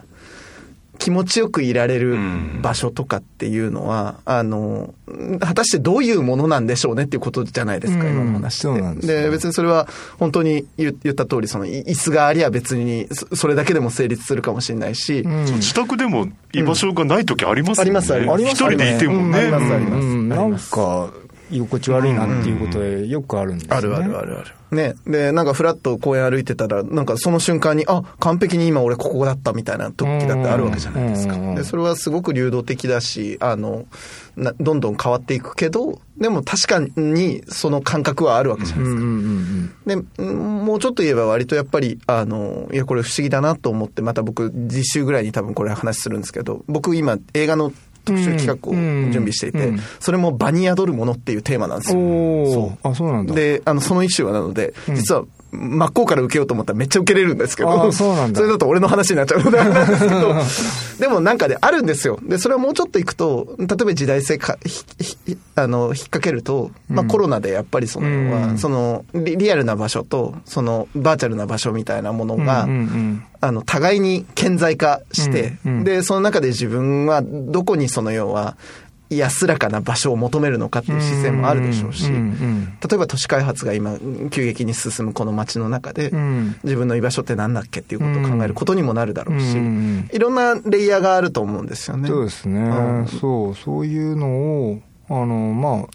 [0.99, 2.17] 気持ちよくいられる
[2.62, 4.93] 場所とかっていうのは、あの、
[5.39, 8.12] 果たしてどういうものなんでしょうねっていうことじゃないですか、うん。
[8.12, 9.07] 今の話って。
[9.07, 9.88] で別にそれは
[10.19, 15.45] 本当に言言った通り、その、い椅子がありゃ別にそ、それだけでも成立するかもしれないし、うん。
[15.45, 17.81] 自宅でも居場所がない時ありますもんね。
[17.81, 18.43] ありますあります。
[18.43, 19.39] 一人でいてもね。
[19.39, 20.05] ありますあります。
[20.05, 20.29] うん。
[20.29, 20.71] なんあります。
[20.71, 21.09] か、
[21.51, 23.75] 居心地悪いなっていうことでよくあるんですね。
[23.75, 24.75] あるあるあるある。
[24.75, 24.95] ね。
[25.07, 31.35] で、なんかフラッと公園歩いてたら、なんかその瞬間に、あ、完璧に今俺ここだったみたいな時だってあるわけじゃないですか。
[31.55, 33.85] で、それはすごく流動的だし、あの、
[34.35, 39.01] などんどん変わっていくけど、でも確かにその感覚はあるわけじゃないですか。
[39.85, 47.73] で、うんもうちょっと言えば割とやっぱり、あの、いや、これ不思議だなと思って、また僕、次週ぐらいに多分これ話するんですけど、僕今映画の
[48.10, 52.52] 特集企画を準備していて、うんそれも場に宿るものっていうテーマなんですうん。
[52.52, 52.78] よ。
[52.84, 53.34] あ、そうなんだ。
[53.36, 60.35] で、あの、その一種はなので、うん実は、真っ向から受けようと思ったらめっちゃ受けれるんですけど、それだと俺の話になっちゃうのであれなんですけど、
[60.99, 62.19] でもなんかであるんですよ。
[62.23, 68.57] で、それはもうちょっといくと、例えば時代性か、ひひあの、引っ掛けると、まあコロナでやっぱりその、うん。
[68.57, 73.23] そのリ、リアルな場所と、その、バーチャルな場所みたいなものが、うんうん。
[73.41, 75.83] あの、互いに顕在化して、うんうん。
[75.83, 78.57] で、その中で自分はどこにその要は、
[79.10, 83.98] 安らかな場所を求めるのかっていう視線もあるでしょうし、例えば都市開発が今、
[84.30, 86.56] 急激に進むこの街の中で、うん。
[86.63, 89.58] 自分の居場所って何だっけっていうことを考えることにもなるだろうし、
[90.12, 92.08] いろんなレイヤーがあると思うんですよね。
[92.08, 92.63] そうですね、う
[93.04, 93.08] ん。
[93.08, 95.88] そうそういうのをあのまあ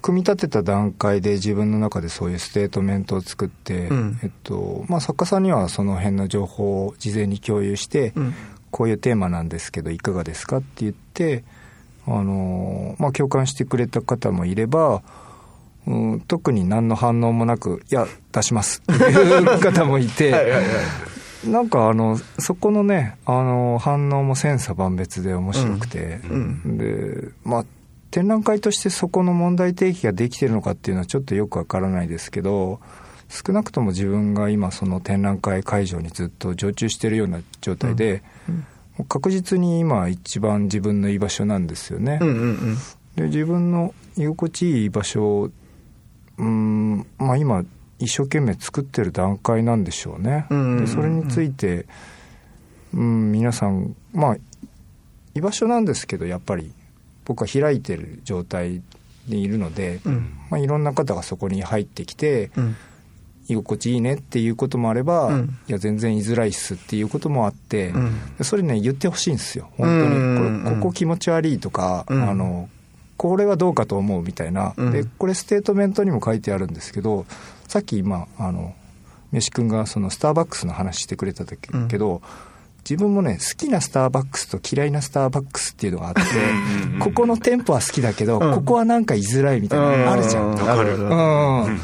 [0.00, 4.18] 組み立てた段階で自分の中でそういうステートメントを作って、うん。
[4.22, 8.34] えっとまあ、作家さんにはその辺の情報を事前に共有して、うん。
[8.70, 11.44] こういうテーマなんですけどいかがですかって言って
[12.06, 15.02] あの、まあ、共感してくれた方もいれば、
[15.86, 20.30] うん、特に何の反応もなく「いや出します」っていう方もいて。
[20.32, 20.62] はいはいはい。
[21.44, 27.64] なんかあのそこのねあの反応も千差万別で面白くて、うんでまあ
[28.12, 32.78] 展覧会としてそこの問題提起ができてるのかっていうのはちょっとよくわからないですけど
[33.28, 38.62] 少なくとも自分が今その展覧会会場にずっと常駐してるような状態で、もう
[39.08, 42.18] 確実に今一番自分の居場所なんですよね。
[42.20, 42.76] うんうんうん。
[43.16, 45.50] で自分の居心地いい場所を
[46.38, 47.64] うんまあ今
[47.98, 50.84] 一生懸命作ってる段階なんでしょうね、うんうんうんうん。
[50.84, 51.86] でそれについて、
[52.94, 54.36] うん、皆さんまあ
[55.34, 56.72] 居場所なんですけどやっぱり
[57.24, 58.82] 僕は開いてる状態
[59.26, 60.34] にいるので、うん。
[60.50, 62.76] まあ、いろんな方がそこに入ってきて、うん
[63.48, 65.58] 居心地いいねっていうこともあれば、うん。
[65.68, 68.36] いや全然居づらいっすっていうこともあって、うん。
[68.38, 69.68] でそれね言ってほしいんですよ。
[69.76, 70.10] 本当うんうん。
[70.10, 72.22] うんにこれここ気持ち悪いとか、うん。
[72.28, 72.68] あの
[73.16, 74.92] これはどうかと思うみたいな、うん。
[74.92, 77.26] でこれステートメントにも書いてあるんですけど
[77.68, 78.74] さっき今あの
[79.32, 81.88] 飯君がそのスターバックスの話してくれた時うん。
[81.88, 82.22] けど、
[82.84, 86.20] 自分もね好きなスターバックスと嫌いなスターバックスっていうのがあって
[86.98, 88.54] ここの店舗は好きだけど、うん。
[88.54, 90.50] ここはなんか居づらいみたいなのあるじゃん。
[90.50, 91.80] ううん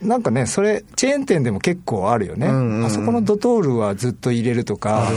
[0.00, 2.84] なんかねそれチェーン店でも結構あるよね、うんうんうん。
[2.86, 5.08] あそこのドトールはずっと入れるとか。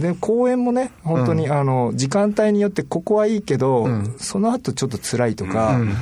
[0.00, 1.52] で公園もね本当に、うん。
[1.52, 4.14] あの時間帯によってここはいいけど、うん。
[4.18, 5.94] その後ちょっと辛いとか、うん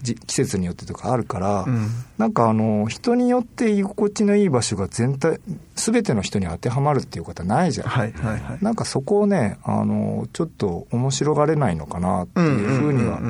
[0.00, 1.88] じ季節によってとかあるから、うん。
[2.18, 5.40] なんかあの人によって居心地のいい場所が全体
[5.74, 8.58] 全ての人に当てはまるっていうことはないじゃん、はいはいはい。
[8.62, 13.20] なんかそこをねあのちょっと面白がれないのかなっていうふうには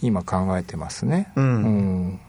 [0.00, 1.32] 今考えてますね。
[1.34, 1.44] うん。
[1.44, 2.20] うん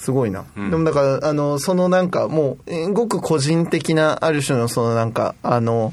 [0.00, 0.44] すごいな。
[0.56, 0.70] うん。
[0.70, 5.92] でもだから、あの、そのなんかもう、えーごく個人的な、ある種のそのなんか、あの、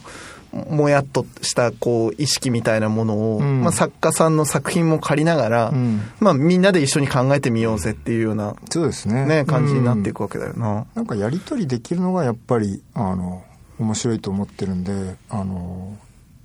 [0.53, 3.61] もやっとしたこう意識みたいなものを、うん。
[3.61, 6.01] まあ、作家さんの作品も借りながら、うん。
[6.21, 9.25] まあ、みんなで一緒に考えてみようぜっていうような、そうですね。
[9.25, 10.85] ね、感じになっていうんくわけだよな。
[10.95, 13.43] なんかやり取りできるのがやっぱりあの
[13.77, 15.97] 面白いと思ってるんであの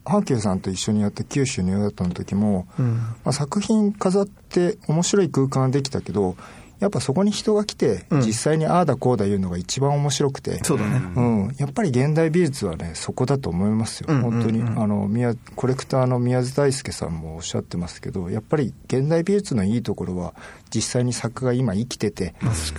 [0.05, 2.97] 阪急さんと一緒にやった九州のヨダットの時も、うん。
[2.97, 6.37] まあ、作品飾って面白い空間ができたけど
[6.83, 8.21] やっぱそこに人が来て、うん。
[8.23, 10.63] 実際にああだこうだ言うのが一番面白くて。
[10.65, 11.01] そうだね。
[11.15, 14.63] うん、やっぱり現代美術はねそこだと思いますよ、本当に。
[14.63, 20.35] あの宮コレクターの宮津大輔さんもおっしゃってますけどやっぱり現代美術のいいところは
[20.75, 22.35] 実際に作家が今生きてて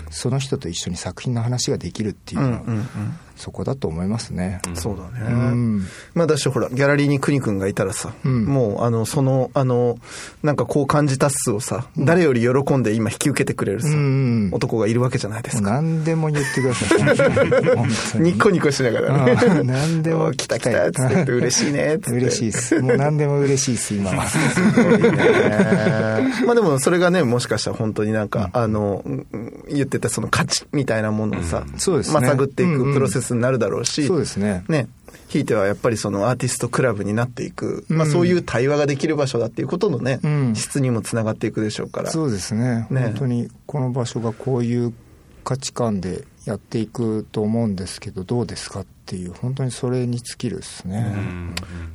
[0.09, 2.87] その人と一緒に作品の話ができるっていうのは、うんうんうん
[3.35, 4.61] そこだと思いますね。
[4.75, 5.25] そうだね。
[5.27, 9.97] うんまあだしほら、ギャラリーに国君がいたらさ、うんもう、あの、その、あの、
[10.43, 15.71] なんかこう感じたっすをさ、誰より喜んで今引き受けてくれるさ、うん男がいるわけじゃないですか。
[15.71, 16.99] 何でも言ってください。
[18.21, 19.37] ニッコニコしながらね。
[19.59, 22.11] うん何でも来た来たっつって言って嬉しいねっつって。
[22.11, 22.81] 嬉しいです。
[22.81, 24.27] もう何でも嬉しいです、今は。
[26.45, 29.25] まあでもそれがね、もしかしたら本当になんか、あの、うん
[29.69, 34.63] 言ってたその価値みたいなものをさ、そうですねまあ探っていくプロセスになるだろうし、そうですね。
[34.67, 34.87] ね、
[35.29, 40.55] ひいてはやっぱりそのアーティストクラブになっていく、まあうんそういう対話ができる場所だっていうことのね、うん。
[40.55, 42.11] 質にもつながっていくでしょうから。
[42.11, 42.87] そうですね。
[42.89, 43.01] ね。
[43.01, 44.93] 本当にこの場所がこういう
[45.43, 48.81] 価値観でやっていくと思うんですけどどうですか？
[48.81, 51.05] っていう本当にそれに尽きるですね、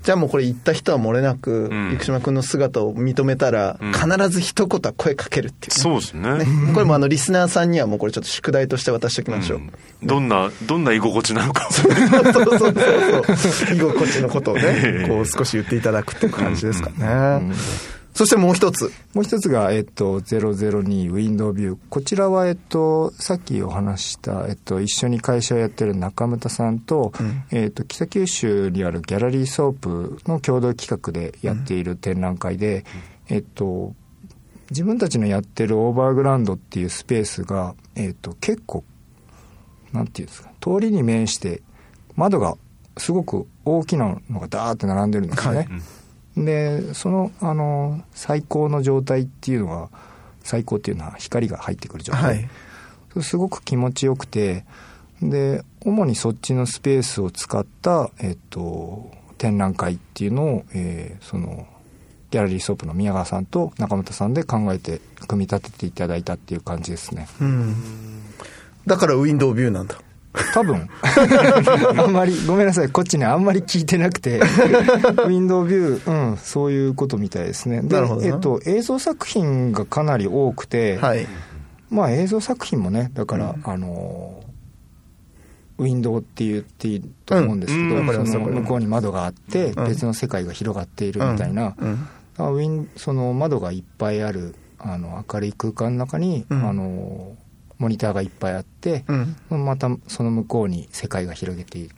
[0.02, 6.38] じゃあもうこれ行った人は漏れなく、ん生島君の姿を認めたら、ん必ず一言は声かけるっていうね、そうですね。
[6.38, 9.60] ねこれもあのリスナーさんにはもうこれちょっと宿題として渡しておきましょう。
[10.02, 11.68] どんな、どんな居心地なのか。
[11.72, 12.74] そうそうそうそう。
[13.74, 17.54] 居心地のことをね、こう少し言っていただくっていう感じですかね。
[18.18, 18.92] そしてもう一つ。
[19.14, 21.78] もう一つが、えっと、002ウィンドウビュー。
[21.88, 27.12] こちらは、えっと、さっきお話しした、えっと、一緒に会社をやってる中村さんと、
[27.52, 32.84] えっと、北九州にあるギャラリーソープの共同企画でやっている展覧会で、
[33.28, 33.94] えっと、
[34.70, 38.82] 自分たちのやってるオーバーグラウンドっていうスペースが、えっと、結構、
[39.92, 41.62] なんていうんですか、通りに面して、
[42.16, 42.56] 窓が
[42.96, 45.58] すごく大きなのがダーって並んでるんですよね。
[45.58, 45.68] はい
[46.44, 49.88] でそのあの最高の状態っていうのは
[50.42, 52.48] 最高っていうのは光が入ってくる状態、はい。
[53.22, 54.64] すごく気持ちよくて
[55.22, 61.66] で主にそっちのスペースを使った、えっと、展覧会っていうのを、えーその
[62.30, 67.74] ギャラリーソープの宮川さんと中本さんで考えて組み立てていただいたっていう感じですねうん。
[68.86, 69.96] だからウィンドウビューなんだ。
[70.54, 70.88] 多分。
[71.96, 72.88] あんまりごめんなさい。
[72.88, 74.38] こっちねあんまり聞いてなくて。
[74.38, 77.82] ウィンドウビュー、うん、そういうことみたいですね。
[77.82, 78.26] でなるほどな。
[78.26, 81.26] えっと、映像作品がかなり多くて、はい。
[81.90, 84.42] まあ映像作品もねだから、あの
[85.78, 88.26] ウィンドウって言っていいと思うんですけど、うん。
[88.26, 89.88] その向こうに窓があって、うん。
[89.88, 96.68] 別の世界が広がっているみたいな、ウィンその窓がいっぱいあるあの明るい空間の中に、うん。
[96.68, 97.36] あの
[97.78, 99.04] モニターがいっぱいあって、
[99.50, 99.64] うん。
[99.64, 101.94] またその向こうに世界が広げていく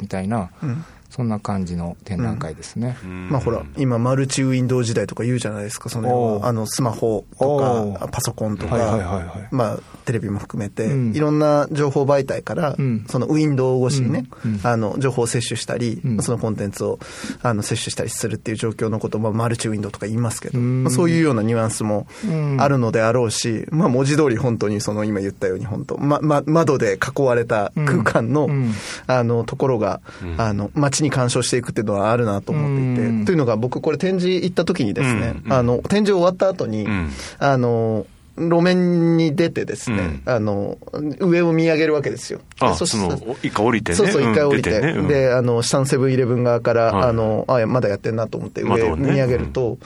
[0.00, 0.84] みたいな、うん。
[1.16, 2.98] そんな感じの展覧会ですね。
[3.30, 5.88] まあほら、今マルチウィンドウ時代とか言うじゃないですか。
[5.88, 6.46] そおの、う。
[6.46, 7.58] あの、スマホと
[7.98, 9.48] か、パソコンとはいはいか、はいはい。
[9.50, 11.16] まあ、テレビも含めて、うん。
[11.16, 13.06] いろんな情報媒体から、うん。
[13.08, 14.54] そのウィンドウ越しにね、うん。
[14.56, 14.60] うん。
[14.62, 16.22] あの、情報を摂取したり、うん。
[16.22, 16.98] そのコンテンツを、
[17.42, 20.84] あの、摂取したりするっていう状況のことを、まあ、マルチウィンドウとか言いますけど、うん。
[20.84, 22.60] まあ、そういうようなニュアンスもうん。
[22.60, 28.74] あるのであろうし、まあ、文字通り本当にその今言ったように本当、ま、ま、窓で囲われた空間の、うん。
[29.06, 30.02] あの、ところが、
[30.36, 33.24] あの、街に干渉していくっていうのはあるなと思っていて、うん。
[33.24, 37.10] というのが僕これ展示行った時にですね、うんあの、展示終わった後に、うん。
[37.38, 40.76] あの、路面に出てですね、あの、
[41.20, 42.40] 上を見上げるわけですよ。
[42.60, 43.96] あ、でしその、一回降りてね。
[43.96, 44.70] そうそう、ん一回降りて。
[44.70, 44.92] 出ね。
[44.92, 45.08] うん。
[45.08, 47.08] で、あの、下のセブンイレブン側から、はい。
[47.08, 49.12] あの、あ、まだやってんなと思って上窓をね。
[49.12, 49.78] 見上げると、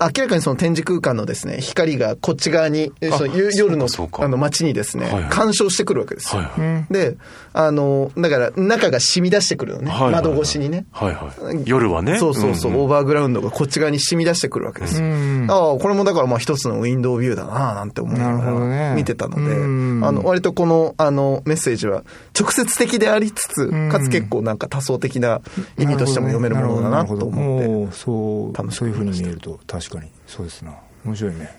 [0.00, 3.86] 明らかにその展示空間のですね、光がこっち側に、そのゆ夜の
[4.18, 5.24] あの街にですね、はいはい。
[5.30, 6.42] 干渉してくるわけですよ。
[6.42, 6.92] はいはい。
[6.92, 7.16] で、
[7.52, 10.24] あの、だから中が染み出してくるのね、はいはいはい。
[10.24, 10.86] 窓越しにね。
[10.90, 11.62] はいはい。
[11.64, 12.18] 夜はね。
[12.18, 15.06] そうそうそう、んんオーバーグラウンドがこっち側に染み出してくるわけですよ。
[15.06, 18.36] うんああ、これもだからまあ一つのウィンドウビューだななんて思いな。
[18.36, 18.94] がらね。
[18.96, 19.64] 見てたので、う
[20.00, 22.02] んあの、割とこの、あの、メッセージは
[22.38, 25.40] 直接的でありつつ、うんかつ結構なんか多層的な
[25.78, 27.66] 意味としても読めるものだなと思って。
[27.68, 29.83] おそうそういうふうに見えると確かに
[30.26, 30.74] そうですな。
[31.04, 31.56] 面白いね。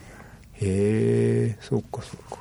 [0.54, 2.38] へえそっかそっか。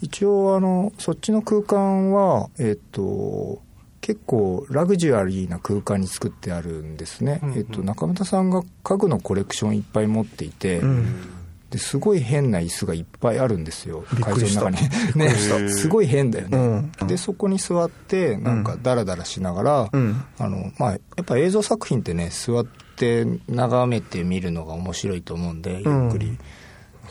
[0.00, 3.60] 一応あのそっちの空間はえっと
[4.00, 11.37] 結構ラグジュアリーな空間に作ってあるんですね、えっと、中村さんが家具のコレクションいっぱい持っていて、うん
[11.70, 14.04] ですごい変な椅子がいっぱいあるんですよ。
[14.20, 14.76] 会場の中に。
[15.16, 15.30] ね。
[15.68, 17.06] すごい変だよね、うん。
[17.06, 20.22] でそこに座ってなんかダラダラしながら、うん。
[20.38, 26.38] あのまあ、やっぱ映像作品ってね座って眺めて見るのが面白いと思うんでゆっくり、うん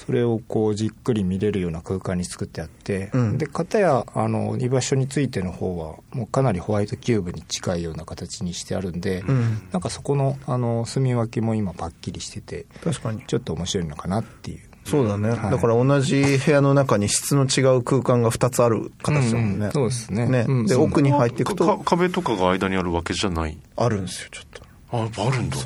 [0.05, 13.21] それをこうじっくり見れるような空間に作ってあって、うんで片やあの居場所についての方はもうかなりホワイトキューブに近いような形にしてあるんで、うんなんかそこのあの住み分けも今パッキリしてて確かに。
[13.27, 19.55] ちょっと面白いのかなっていうそうだね、はいだから同じ部屋の中に質の違う空間が2つある形だもんね。
[19.55, 23.57] うんうんそうですねねで、うんそう奥に入っていくかと、壁とかが間にあるわけじゃない？
[23.75, 24.61] あるんですよ、ちょっと。
[24.97, 25.57] あ、やっぱあるんだ。
[25.57, 25.63] へえ。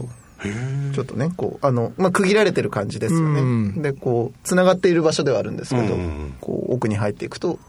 [0.94, 3.42] ちょっとね、こう、あの、まあ、区切られてる感じですよね。
[3.42, 3.82] うん。
[3.82, 5.96] で、こう、繋がっている場所ではあるんですけど、
[6.40, 7.60] こう、奥に入っていくと、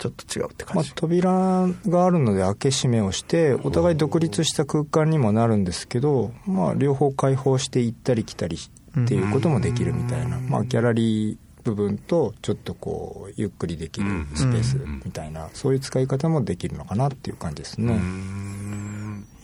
[0.00, 1.30] ちょっと違うってまあ感じ。、扉
[1.88, 18.00] があるので開け閉めをしてお互い独立した空間にもなるんですけど、まあ、両方開放して行ったり来たりっていうこともできるみたいな、まあ、ギャラリー部分とちょっとこうゆっくりできるスペースみたいな、そういう使い方もできるのかなっていう感じですね。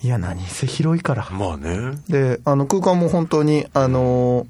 [0.02, 1.28] いや、何せ広いから。
[1.30, 1.98] まあね。
[2.08, 4.46] で、あの空間も本当に、あのー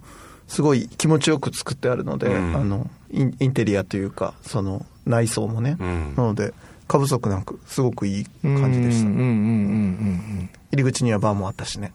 [0.48, 5.76] すごい気持ちよく作ってあるので、うんあのイン、テリアというか、その内装もね。
[5.80, 6.54] うんなので、
[6.86, 9.08] 過不足なく、すごくいい感じでした。
[9.08, 11.92] うんうんうん入り口にはバーもあったしね。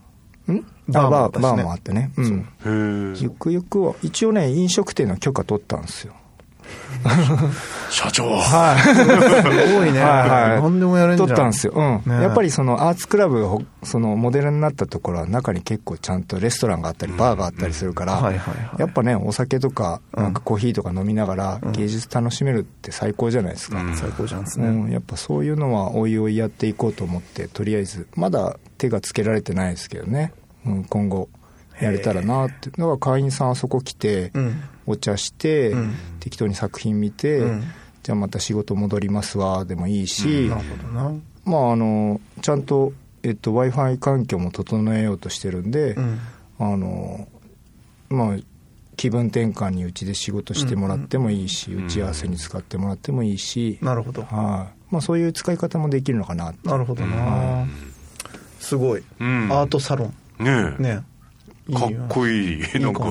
[0.49, 0.66] うん？
[0.89, 2.12] バーもあバーったしねバーもあってね。
[2.18, 2.39] うん。
[3.16, 3.22] へえ。
[3.22, 6.14] ゆくゆくは、一応ね、飲食店の許可取ったんですよ。
[7.89, 8.30] 社長。
[8.38, 8.82] はい。
[8.82, 10.00] すごいね。
[10.00, 11.28] はいはい何でもやれんじゃん。
[11.30, 11.74] 取ったんですよ。
[11.76, 12.12] うん。
[12.18, 13.46] ねやっぱりそのアーツクラブ
[13.84, 18.32] そのモデルになったところは中に結構ちゃんとレストランがあったりバーがあったりするから、
[18.78, 23.82] やっぱね、お酒とかなんかコーヒーとか飲みながら芸術楽しめるって最高じゃないですか。
[23.82, 24.68] うん最高じゃんですね。
[24.68, 30.34] うん、やっぱそういうのはおいおいやっていこうと思ってとりあえずまだ手がつけられてないですけどね、
[30.66, 31.30] うん、今後
[31.82, 37.63] やれたらなってだから会員さんあそこ来て、うんお茶して、うん適当に作品見て、うん
[38.03, 41.11] じゃあまた仕事戻りますわでもいいし、なるほどな。
[41.45, 46.19] まああのちゃんと、えっと、w i f i 環境も整えようとしてるんで、うん。
[46.57, 47.27] あの
[48.09, 48.38] まあ
[48.97, 54.23] 気分転換にうちで仕事してもらってもいいし、打ち合わせに使ってもらってもいいし、なるほど。
[54.23, 57.65] はいまあ、そういう使い方もできるのかなってなるほどな。
[58.59, 59.03] すごい。
[59.19, 60.43] うんアートサロン。
[60.43, 60.82] ねえ。
[60.82, 61.03] ね。
[61.74, 62.80] かっこいい。
[62.80, 63.05] なんか。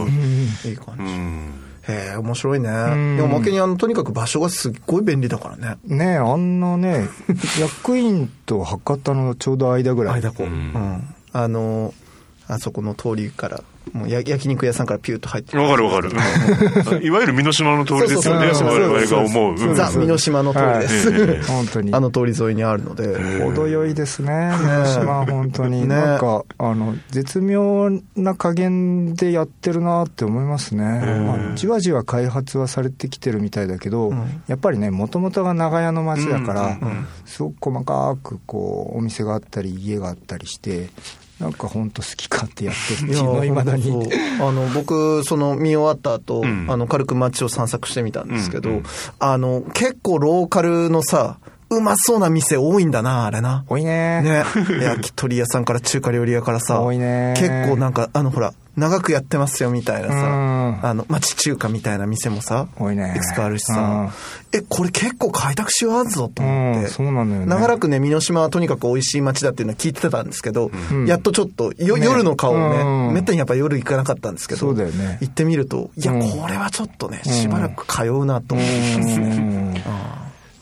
[0.64, 1.92] いい感じ。
[1.92, 2.68] へえ、面白いね。
[2.68, 5.78] んでも、おまけに、あの、とにかく場所がすっごい便利だからね。
[5.84, 7.08] ねえあんなね
[7.58, 10.46] 役員と博多のちょうど間ぐらい間こう。
[10.46, 11.14] ううんん。
[11.32, 11.94] あの、
[12.48, 13.62] あそこの通りから、
[13.92, 16.10] もうや焼肉屋さんからピューッと入ってわかるわかる。
[17.04, 18.50] いわゆる身の島の通りですよね。
[18.52, 19.74] 我々が思う。
[19.74, 21.10] ザ・美濃島の通りです。
[21.10, 21.42] はい。
[21.46, 21.94] 本当に。
[21.94, 23.40] あの通り沿いにあるので。
[23.40, 34.42] 程よいですね宮島本当に、ねなんかあの絶妙な加減でやってるなって思いますね、まあ、じわじわ開発はされてきてるみたいだけど、ん。
[34.46, 36.78] やっぱりねもともとが長屋の町だから、
[37.24, 40.90] すごく細かくこうお店があったり家があったりして
[41.40, 44.08] なんか本当好き勝手やってるっていうのをいまだに。
[44.40, 46.66] あの僕その見終わった後、うん。
[46.68, 48.84] あの軽く街を散策してみたんですけど、うんうん。
[49.18, 51.38] あの結構ローカルのさ
[51.70, 53.64] うまそうな店多いんだなあれな。
[53.68, 54.44] 多いねね。
[54.82, 60.86] 焼き鳥屋さんから中華料理屋からさ多いね結構なんかあのほら長くやってますよみたいなさ、うん。
[60.86, 63.14] あの町中華みたいな店もさ多いね。
[63.16, 64.12] いくつかあるしさ、
[64.52, 67.46] えこれ結構開拓しようあるぞと思って、うんそうなのよね。
[67.46, 71.06] 長らくね、美濃島はとにかく美味しい街だっていうのは聞いてたんですけど、ん。
[71.06, 72.04] やっとちょっとよ、ね。
[72.06, 73.14] 夜の顔をね、うん。
[73.14, 75.18] めったにやっぱ夜行かなかったんですけど、そうだよね。
[75.20, 76.20] 行ってみると、いや、うん。
[76.20, 79.26] これはちょっとね、しばらく通うなと思ったんですね。
[79.26, 79.74] うん。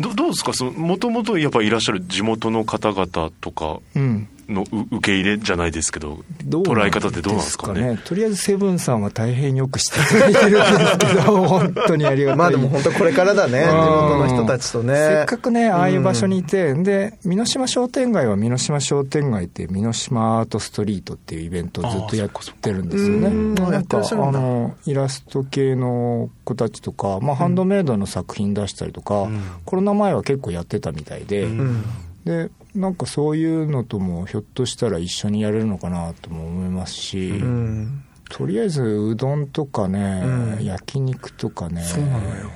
[0.00, 0.52] どどうですか？
[0.54, 7.98] その、もともとやっぱいらっしゃる地元の方々とかうんのう受け入れじゃないですけど、どう捉え方ってどうなんですかね？
[8.04, 12.36] とりあえずセブンさんは大変よくしてくれてるんですけど、本当にありがたい。
[12.38, 14.94] まあでも本当これからだね、地元の人たちとね。
[14.94, 22.30] せっかくね、ああいう場所にいて、で、美濃島商店街は美濃島商店街って、美濃島アートストリートっていうイベントをずっとやっ
[22.60, 23.28] てるんですよね。
[23.70, 29.28] なんか、あの、イラスト系の子たちとか、まあ、ハンドメイドの作品出したりとか、
[29.64, 31.84] コロナ前は結構やってたみたいで、うん
[32.24, 42.50] でなんかそういうのともひょっとしたら一緒にやれるのかなとも思いますし、うんとりあえずうどんとかね、うん焼肉とかねそうなのよ。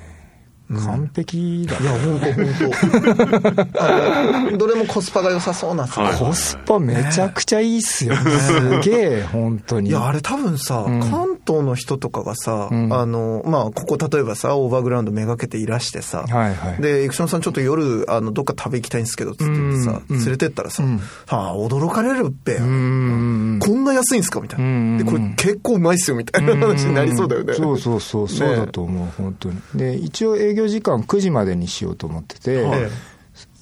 [0.80, 2.46] 完璧だいや、本当本
[4.52, 6.02] 当どれもコスパが良さそうなさ。
[6.02, 6.18] はい。
[6.18, 9.90] コスパめちゃくちゃいいっすよ、すげえ本当に。
[9.90, 11.00] いや、あれ多分さ、うん。
[11.00, 12.92] 関東の人とかがさ、うん。
[12.92, 16.82] あの、まあ、ここ例えばさ、オーバーグラウンドめがけていらしてさ、はいはい。
[16.82, 19.50] で、エクションさんちょっと夜、あの、どっか食べ行きたいんですけど、つってさ、
[20.08, 20.98] うん連れてったらさ、うん。
[20.98, 22.54] はあ、驚かれるっぺ。
[22.54, 22.62] うん。
[22.62, 22.68] こ
[23.82, 24.40] んな安いんすか？
[24.40, 24.64] みたいな。
[24.64, 27.52] うんで、これ結構うまいっすよ、みたいな話になりそうだよね。
[27.54, 29.60] そうそうそうそうだと思う本当に。
[29.74, 32.88] で一応営業時間9時までにしようと思ってて、え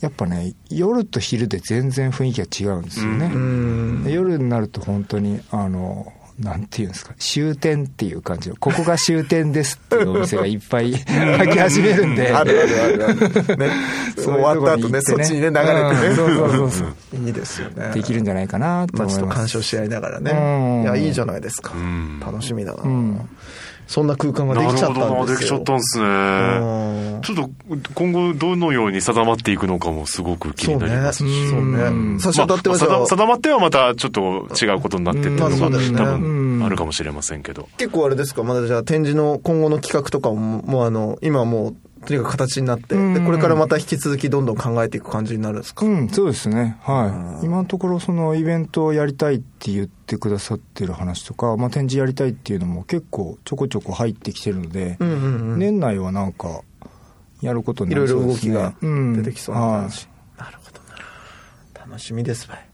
[0.01, 13.57] やっぱね夜と昼で全然雰囲気が違うんですよね、夜になると本当にあのなんていうんですか終点っていう感じのここが終点ですっていうお店がいっぱい 開き始めるんであるあるあるある。
[13.59, 13.71] ね。
[14.17, 16.07] そう終わった後ね、そっちにね、流れてね。
[16.09, 17.91] うんそうそうそうそういいですよね。
[17.93, 20.33] できるんじゃないかなとまあちょっと思います、鑑賞し合いながらうね。
[20.33, 22.21] んいや、いいじゃないですかん。
[22.21, 22.83] 楽しみだな。
[23.91, 25.39] んそんな空間がでなきちゃっるほどな、たんでよ。
[25.39, 26.05] ですきちゃったんですね。
[26.07, 30.85] うんちょっと今後どのように定まっていくのかもすごく気そうね。
[30.85, 31.35] になりますそうし。
[31.55, 32.19] ね。
[32.19, 34.21] 最初だってまあはじゃあ定定まってはまたちょっと
[34.65, 37.69] 違うことになってっていうのが、多うん分あるかもしれませんけど。
[37.77, 41.77] 結構あれですか、まだじゃあ展示の今後の企画とかも、もうあの、今もう
[42.07, 46.79] とにかく形になって、うんで、これからまた引き続きどんどん考えていく感じになるんですか、うん、そうですね。
[46.83, 47.45] はい。
[47.45, 55.23] 今のところ、そのイベントをやりたいって言ってくださってる話とか、まあ、展示やりたいっていうのも結構ちょこちょこ入ってきてるので、うんうん
[55.53, 55.59] うん。
[55.59, 56.63] 年内はなんか、
[57.43, 58.55] やることになりいろいろそうですね。
[58.55, 60.09] 動きが出てきそうな感はいじ。
[60.39, 60.81] なるほど
[61.81, 61.87] な。
[61.87, 62.71] 楽しみですばい。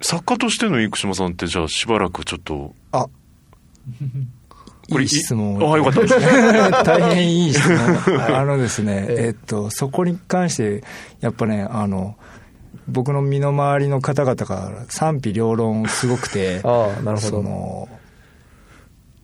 [0.00, 3.06] 作家としての生島さんってじゃあしばらくちょっとあ、
[4.92, 5.08] これいい。
[5.08, 5.56] 質問。
[5.58, 6.14] あよかったです
[6.84, 8.20] 大変いい質問。
[8.36, 9.26] あのですね、ええ。
[9.26, 10.84] えっと、そこに関して、
[11.20, 12.16] やっぱね、あの、
[12.88, 17.42] 僕の身の回りの方々から賛否両論すごくて、 ああ、なるほそど。
[17.42, 17.88] の、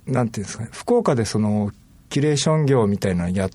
[0.06, 1.70] なんていうんですかね、福岡でその、
[2.08, 3.50] キュレーション業みたいなのやっ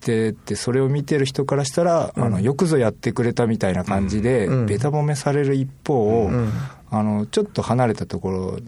[0.00, 4.66] てて、それを見てる人からしたら、あの、よくぞやってくれたみたいな感じで、うん。
[4.66, 6.52] べた褒めされる一方を、うん
[6.90, 8.58] あの、ちょっと離れたところ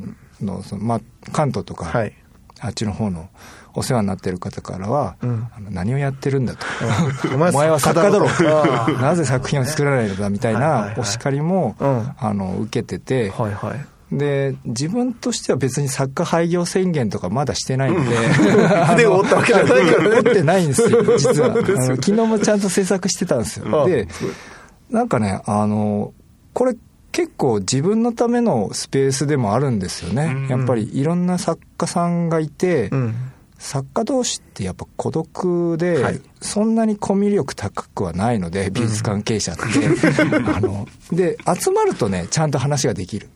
[0.44, 1.01] の、そのまあ、
[1.32, 2.12] 関東とか、はい。
[2.61, 3.28] あっちの方の
[3.74, 5.48] お世話になってる方からは、うん。
[5.56, 6.66] あの何をやってるんだと。
[7.32, 8.26] おお前は作家だろ。
[9.00, 12.11] なぜ作品を作らないのだみたいないお叱りも、うん。
[12.18, 13.86] あの受けてて、はいはい。
[14.12, 18.16] で自分としては別に作家廃業宣言とかまだしてないので、
[18.88, 20.08] 筆を折ったわけじゃないからね。
[20.18, 21.54] 折ってないんですよ 実は。
[21.54, 23.82] 昨日もちゃんと制作してたんですよ。
[23.82, 24.08] あで
[24.90, 26.12] なんかねあの
[26.52, 26.74] これ
[27.12, 33.30] 結構自分のためのスペースでもあるんですよね、うんやっぱりいろんな作家さんがいて、うん。
[33.61, 36.20] 作家同士ってやっぱ孤独で、はい。
[36.40, 39.62] そんなにコミュ力高くはないので美術関係者って、
[40.56, 43.28] あので集まるとねちゃんと話ができる。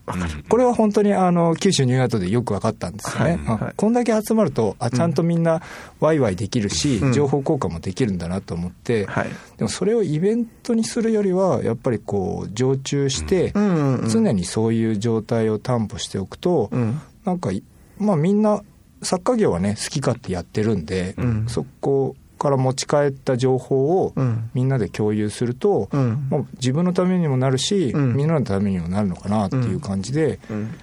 [0.48, 3.56] これは本当にあの九州ニューアートでよく分かったんですよね、はい。
[3.58, 3.68] はい。
[3.68, 5.60] あこんだけ集まるとあちゃんとみんな
[6.00, 7.12] ワイワイできるし、うん。
[7.12, 9.28] 情報交換もできるんだなと思って、はい。
[9.58, 13.62] でもそれをイベントにするよりはやっぱりこう常駐して、うん。
[13.62, 13.96] うん。
[13.98, 14.08] うん。
[14.08, 16.98] 常にそういう状態を担保しておくと、うん。
[17.26, 17.62] なんかい、
[17.98, 18.62] まあみんな、
[19.04, 30.74] 作家業はね、好き勝手やってるんで、うんそこから持ち帰った情報をうんみんなで共有すると、うんまあ、自分のためにもなるし、うんみんなのためにもなるのかなっていう感じで、うん。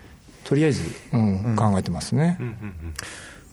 [0.43, 2.37] とりあえず、うん考えてますね。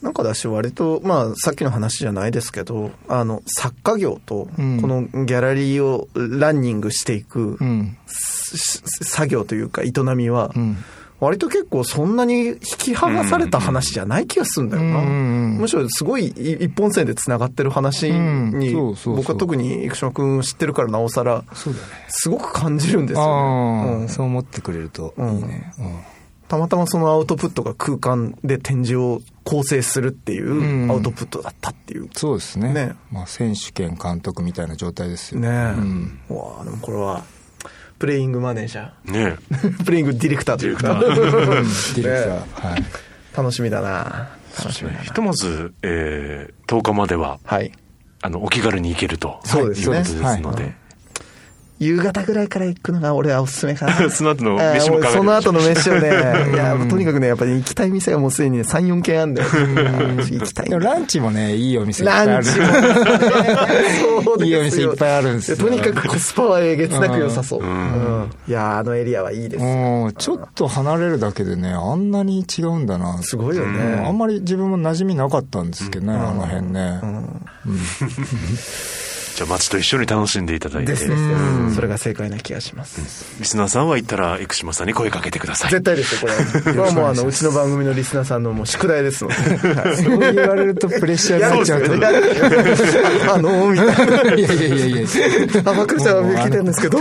[0.03, 7.97] なんかだし割と、まあ、さっきの話じゃないですけど、あの、作家業と、こうんのギャラリーをランニングしていく、うん。
[8.07, 10.77] す作業というか営みはう、ん。
[11.21, 14.99] 割と結構そんなに引き剥がされた話じゃない気がするんだよな。
[15.01, 21.45] うんうんうんむしろすごいい一本線で繋がってる話うんに、僕は特に生島君知ってるからなおさら。
[22.09, 23.93] すごく感じるんですあよあ、ね。
[23.93, 25.73] うんそう思ってくれるといいね。
[25.79, 25.99] うん
[26.49, 32.09] たまたまそのアウトプットが空間で展示を構成するっていううんアウトプットだったっていう。
[32.15, 32.73] そうですね。
[32.73, 35.41] ねまあ、選手兼監督みたいな状態ですよ。
[35.43, 35.51] ねえ。
[35.51, 37.23] うんうわあでもこれは、
[37.99, 39.85] プレイングマネージャねー。
[39.85, 41.01] プレイングディレクターというか。
[41.01, 42.69] ディレクター。
[42.71, 42.85] はい。
[43.37, 44.29] 楽しみだな。
[44.59, 45.03] 楽しみだな。
[45.03, 47.73] ひとまず、えー、10日までははい。
[48.21, 49.41] あのお気軽に行けると。
[49.45, 49.99] そうですね。
[49.99, 50.01] い。
[50.01, 50.75] うことですので、
[51.81, 54.11] 夕方ぐらいから行くのが俺はおすすめかな。
[54.11, 56.09] その後の飯も考えその後の飯をね、
[56.53, 59.49] いや、とにかくね、やっぱり行きたい店がもうすでにね、3、4軒あるんだよ。
[60.29, 60.71] 行きたい。
[60.71, 62.33] ランチもね、いいお店いっぱいある。
[62.33, 62.73] ランチもね、
[64.25, 67.65] そうですよいいお店いっぱいあるんですよとにかくコスパはえげつなく良さそう。
[67.65, 69.65] んうんいやーあのエリアはいいです。
[69.65, 73.23] うん、ちょっと離れるだけでね、あんなに違うんだな。
[73.23, 74.05] すごいようんね。
[74.07, 77.01] あんまり自分も馴染みなかったんですけどね、あの辺ね。
[79.39, 81.75] じゃあ街と一緒に楽しんでいただいてですです。
[81.77, 83.39] それが正解な気がします。
[83.39, 86.63] リスナーさんは行ったら生島さんに声かけてください絶対ですよ、これは。
[86.65, 89.37] これはもうあの、うちの番組のリスナーさんのもう宿題ですので。
[89.37, 93.33] は いそう言われるとプレッシャーになっちゃうと。
[93.33, 94.23] あの、みたいな。
[94.25, 95.09] やいやいやいや。
[95.67, 96.99] あ、ばくるちゃんは聞いてるんですけど。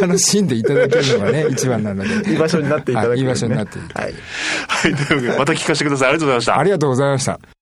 [0.00, 2.10] 楽しんでいただけるのがね、一番なので。
[2.32, 4.14] いい場所になっていただく、はいいい場所になっていたはい。
[4.66, 7.55] はいというわけでまた聞かせてくださいありがとうございましたありがとうございました。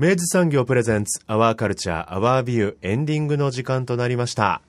[0.00, 4.62] 明治産業プレゼンツアワーカルチャーアワービューエンディングの時間となりました。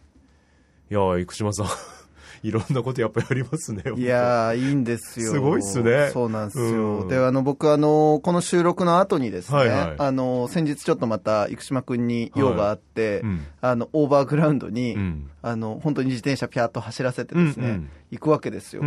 [0.89, 1.67] いやー生島さん
[2.45, 5.32] いろんなことやっぱやりますねいやー、いいんですよ。
[5.32, 6.09] すごいっすね。
[6.11, 7.03] そうなんですよ。
[7.03, 7.07] うん。
[7.07, 9.95] で、あの、僕、あの、この収録の後にですね、はいはい。
[9.99, 13.45] あの、先日ちょっとまた、生島くんに用があって、うん。
[13.61, 15.29] あの、オーバーグラウンドに、うん。
[15.41, 17.89] あの、本当に自転車ピャーっと走らせてですね、うんうん。
[18.09, 18.82] 行くわけですよ。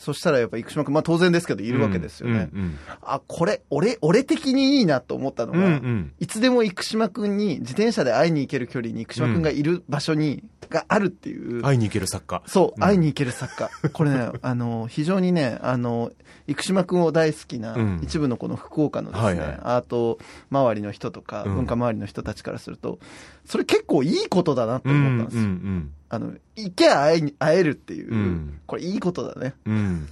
[0.00, 2.48] うんそしたらやっぱ生島くん、まあ当然ですけど、いるわけですよね。
[2.54, 6.12] うんうんあ、これ、俺、俺的にいいなと思ったのが、うんうん。
[6.18, 11.60] いつでも生島くんに、自転車で会いに行ける距離に生島くんがいる場所に、があるっていう。
[11.62, 12.42] 会いに行ける作家。
[12.46, 13.70] そう、会いに行ける作家。
[13.92, 16.12] これね、 あの、非常にね、あの、
[16.46, 18.00] 生島くんを大好きなうん。
[18.02, 19.60] 一部のこの福岡のですね、はいはい。
[19.62, 20.18] アート
[20.50, 21.54] 周りの人とか、うん。
[21.56, 23.00] 文化周りの人たちからすると、
[23.44, 25.42] それ結構いいことだなってうん思ったんですよ。
[25.42, 28.60] うんあの、行けば会えに会えるっていう、うん。
[28.66, 29.54] これいいことだね。
[29.64, 29.74] うん。
[29.74, 30.08] うん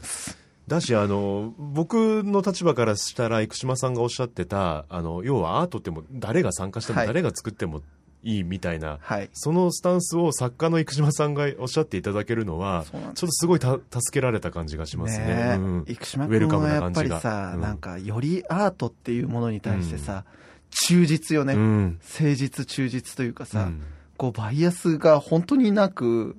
[0.69, 7.07] だし、あの、僕の立場からしたら、生島さんがおっしゃってた、あの、要はアートっても誰が参加しても、はい。
[7.07, 7.81] 誰が作っても
[8.23, 9.31] いいみたいな、はい。
[9.33, 15.27] そのスタンスを作家の生島さんがおっしゃっていただけるのは、ちょっとすごいた助けられた感じがしますね。
[15.27, 15.85] ねえうん。
[15.89, 17.17] 生島ウェルカム君はやっぱな感じが。
[17.17, 17.61] りさ、うん。
[17.63, 20.25] なんかよりアートっていうものに対してさ、
[20.71, 21.99] 忠実よね、うん。
[22.03, 23.83] 誠実忠実というかさ、うん
[24.19, 26.37] こうバイアスが本当になく